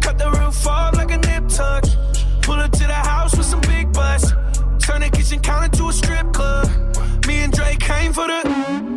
Cut 0.00 0.18
the 0.18 0.30
roof 0.30 0.66
off 0.66 0.94
like 0.96 1.10
a 1.10 1.18
nip 1.18 1.48
tuck. 1.48 1.84
Pull 2.42 2.54
up 2.54 2.72
to 2.72 2.86
the 2.86 3.00
house 3.12 3.36
with 3.36 3.46
some 3.46 3.60
big 3.62 3.92
butts. 3.92 4.32
Turn 4.84 5.00
the 5.02 5.10
kitchen 5.12 5.40
counter 5.40 5.68
to 5.76 5.88
a 5.88 5.92
strip 5.92 6.32
club. 6.32 6.68
Me 7.26 7.40
and 7.44 7.52
Drake 7.52 7.80
came 7.80 8.12
for 8.12 8.26
the. 8.26 8.40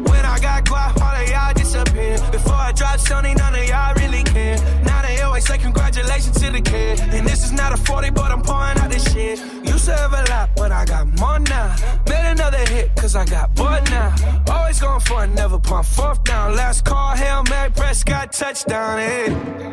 When 0.10 0.26
I 0.26 0.40
got 0.40 0.66
guap, 0.66 1.00
all 1.02 1.16
of 1.22 1.30
y'all 1.30 1.54
disappear. 1.54 2.18
Before 2.32 2.56
I 2.56 2.72
drop 2.72 3.00
Stoney, 3.00 3.34
none 3.36 3.56
of 3.56 3.68
y'all 3.68 3.94
really 3.96 4.24
care. 4.24 4.58
Now 4.86 5.02
they 5.02 5.22
always 5.22 5.46
say 5.46 5.58
congratulations 5.58 6.40
to 6.42 6.52
the 6.52 6.62
kid. 6.62 7.00
And 7.00 7.28
this 7.28 7.44
is 7.44 7.52
not 7.52 7.74
a 7.74 7.78
40, 7.78 8.10
but 8.12 8.32
I'm 8.32 8.42
pouring 8.42 8.78
out 8.80 8.90
this 8.90 9.12
shit. 9.14 9.40
Used 9.64 9.86
to 9.86 9.96
have 9.96 10.14
a 10.14 10.24
lot, 10.32 10.50
but 10.56 10.72
I 10.72 10.86
got 10.86 11.06
more 11.20 11.40
now. 11.40 11.76
Made 12.10 12.32
another 12.32 12.66
hit, 12.74 12.96
cause 12.96 13.16
I 13.16 13.26
got 13.26 13.54
bored 13.56 13.84
now. 13.90 14.16
Always 14.48 14.80
going 14.80 15.02
for 15.02 15.24
it, 15.26 15.28
never 15.28 15.60
pump 15.60 15.86
fourth 15.86 16.24
down. 16.24 16.56
Last 16.56 16.86
call, 16.86 17.16
Hail 17.16 17.44
Mary, 17.50 17.72
Prescott, 17.72 18.32
touchdown, 18.32 18.98
hey. 18.98 19.73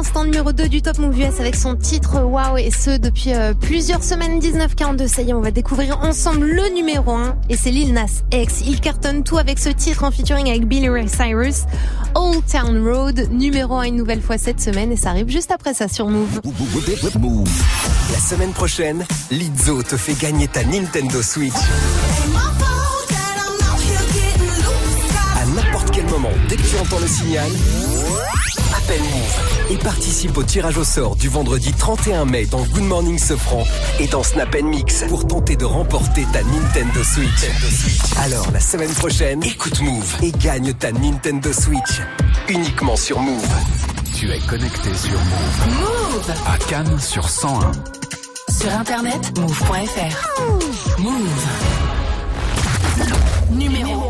L'instant 0.00 0.24
numéro 0.24 0.50
2 0.50 0.70
du 0.70 0.80
Top 0.80 0.96
Move 0.96 1.18
US 1.18 1.40
avec 1.40 1.54
son 1.54 1.76
titre 1.76 2.22
Wow 2.22 2.56
et 2.56 2.70
ce 2.70 2.96
depuis 2.96 3.34
euh, 3.34 3.52
plusieurs 3.52 4.02
semaines 4.02 4.38
1942 4.38 5.06
ça 5.06 5.20
y 5.20 5.28
est 5.28 5.34
on 5.34 5.42
va 5.42 5.50
découvrir 5.50 6.00
ensemble 6.00 6.46
le 6.46 6.74
numéro 6.74 7.12
1 7.12 7.36
et 7.50 7.56
c'est 7.58 7.70
Lil 7.70 7.92
Nas 7.92 8.22
X 8.32 8.62
il 8.66 8.80
cartonne 8.80 9.24
tout 9.24 9.36
avec 9.36 9.58
ce 9.58 9.68
titre 9.68 10.04
en 10.04 10.10
featuring 10.10 10.48
avec 10.48 10.66
Billy 10.66 10.88
Ray 10.88 11.06
Cyrus 11.06 11.64
Old 12.14 12.42
Town 12.50 12.82
Road 12.82 13.28
numéro 13.30 13.74
1 13.74 13.82
une 13.88 13.96
nouvelle 13.96 14.22
fois 14.22 14.38
cette 14.38 14.62
semaine 14.62 14.90
et 14.90 14.96
ça 14.96 15.10
arrive 15.10 15.28
juste 15.28 15.50
après 15.50 15.74
ça 15.74 15.86
sur 15.86 16.08
Move. 16.08 16.40
La 18.10 18.18
semaine 18.18 18.52
prochaine, 18.52 19.04
Lizzo 19.30 19.82
te 19.82 19.98
fait 19.98 20.18
gagner 20.18 20.48
ta 20.48 20.64
Nintendo 20.64 21.20
Switch. 21.20 21.52
Dès 26.50 26.56
que 26.56 26.62
tu 26.62 26.76
entends 26.78 26.98
le 26.98 27.06
signal, 27.06 27.48
appelle 28.76 29.00
Move 29.00 29.70
et 29.70 29.76
participe 29.76 30.36
au 30.36 30.42
tirage 30.42 30.78
au 30.78 30.84
sort 30.84 31.14
du 31.14 31.28
vendredi 31.28 31.72
31 31.72 32.24
mai 32.24 32.44
dans 32.46 32.64
Good 32.64 32.82
Morning 32.82 33.18
Sofran 33.18 33.64
et 34.00 34.08
dans 34.08 34.24
Snap 34.24 34.60
Mix 34.60 35.04
pour 35.08 35.26
tenter 35.28 35.54
de 35.54 35.64
remporter 35.64 36.26
ta 36.32 36.42
Nintendo 36.42 37.04
Switch. 37.04 37.48
Alors, 38.18 38.50
la 38.52 38.58
semaine 38.58 38.92
prochaine, 38.94 39.44
écoute 39.44 39.80
Move 39.80 40.16
et 40.22 40.32
gagne 40.32 40.74
ta 40.74 40.90
Nintendo 40.90 41.52
Switch 41.52 42.00
uniquement 42.48 42.96
sur 42.96 43.20
Move. 43.20 43.46
Tu 44.18 44.28
es 44.32 44.40
connecté 44.40 44.92
sur 44.96 45.12
Move. 45.12 45.78
Move 45.78 46.34
À 46.46 46.58
Cannes 46.68 46.98
sur 46.98 47.28
101. 47.28 47.70
Sur 48.52 48.72
internet, 48.72 49.38
move.fr. 49.38 50.98
Move. 50.98 51.46
Numéro 53.52 54.09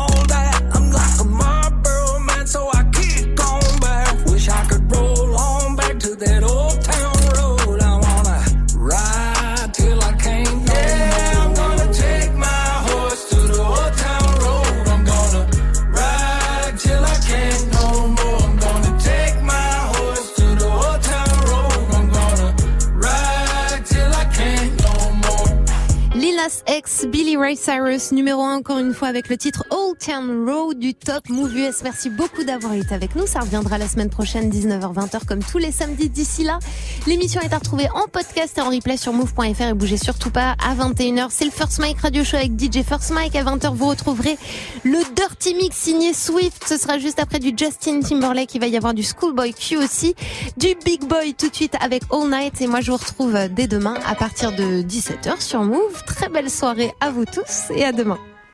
Lilas 26.67 26.77
X, 26.77 27.05
Billy 27.07 27.37
Ray 27.37 27.55
Cyrus, 27.55 28.11
numéro 28.11 28.41
1 28.41 28.57
encore 28.57 28.77
une 28.77 28.93
fois 28.93 29.07
avec 29.07 29.29
le 29.29 29.37
titre 29.37 29.63
Old 29.69 29.97
Town 29.99 30.49
Road 30.49 30.79
du 30.79 30.93
Top 30.93 31.29
Move 31.29 31.55
US. 31.55 31.83
Merci 31.83 32.09
beaucoup 32.09 32.43
d'avoir 32.43 32.73
été 32.73 32.93
avec 32.93 33.15
nous. 33.15 33.27
Ça 33.27 33.39
reviendra 33.39 33.77
la 33.77 33.87
semaine 33.87 34.09
prochaine, 34.09 34.49
19h-20h, 34.49 35.25
comme 35.25 35.43
tous 35.43 35.57
les 35.57 35.71
samedis 35.71 36.09
d'ici 36.09 36.43
là. 36.43 36.59
L'émission 37.07 37.41
est 37.41 37.53
à 37.53 37.57
retrouver 37.57 37.87
en 37.93 38.07
podcast 38.07 38.57
et 38.57 38.61
en 38.61 38.69
replay 38.69 38.97
sur 38.97 39.13
move.fr 39.13 39.61
et 39.61 39.73
bougez 39.73 39.97
surtout 39.97 40.29
pas 40.29 40.55
à 40.63 40.75
21h. 40.75 41.27
C'est 41.29 41.45
le 41.45 41.51
First 41.51 41.79
Mike 41.79 41.99
Radio 41.99 42.23
Show 42.23 42.37
avec 42.37 42.59
DJ 42.59 42.83
First 42.83 43.11
Mike. 43.11 43.35
À 43.35 43.43
20h, 43.43 43.73
vous 43.73 43.87
retrouverez 43.87 44.37
le 44.83 44.99
Dirty 45.15 45.55
Mix 45.55 45.75
signé 45.75 46.13
Swift. 46.13 46.63
Ce 46.67 46.77
sera 46.77 46.99
juste 46.99 47.19
après 47.19 47.39
du 47.39 47.53
Justin 47.55 48.01
Timberlake. 48.01 48.55
Il 48.55 48.61
va 48.61 48.67
y 48.67 48.77
avoir 48.77 48.93
du 48.93 49.03
Schoolboy 49.03 49.53
Q 49.53 49.77
aussi, 49.77 50.15
du 50.57 50.75
Big 50.85 51.05
Boy 51.05 51.33
tout 51.33 51.49
de 51.49 51.55
suite 51.55 51.75
avec 51.81 52.03
All 52.11 52.29
Night. 52.29 52.61
Et 52.61 52.67
moi, 52.67 52.81
je 52.81 52.91
vous 52.91 52.97
retrouve 52.97 53.37
dès 53.49 53.67
demain 53.67 53.95
à 54.05 54.15
partir 54.15 54.51
de 54.51 54.81
17h 54.81 55.41
sur 55.41 55.63
Move. 55.63 56.03
Très 56.05 56.29
belle 56.29 56.50
soirée 56.51 56.93
à 56.99 57.09
vous 57.09 57.25
tous 57.25 57.71
et 57.75 57.83
à 57.83 57.91
demain. 57.91 58.19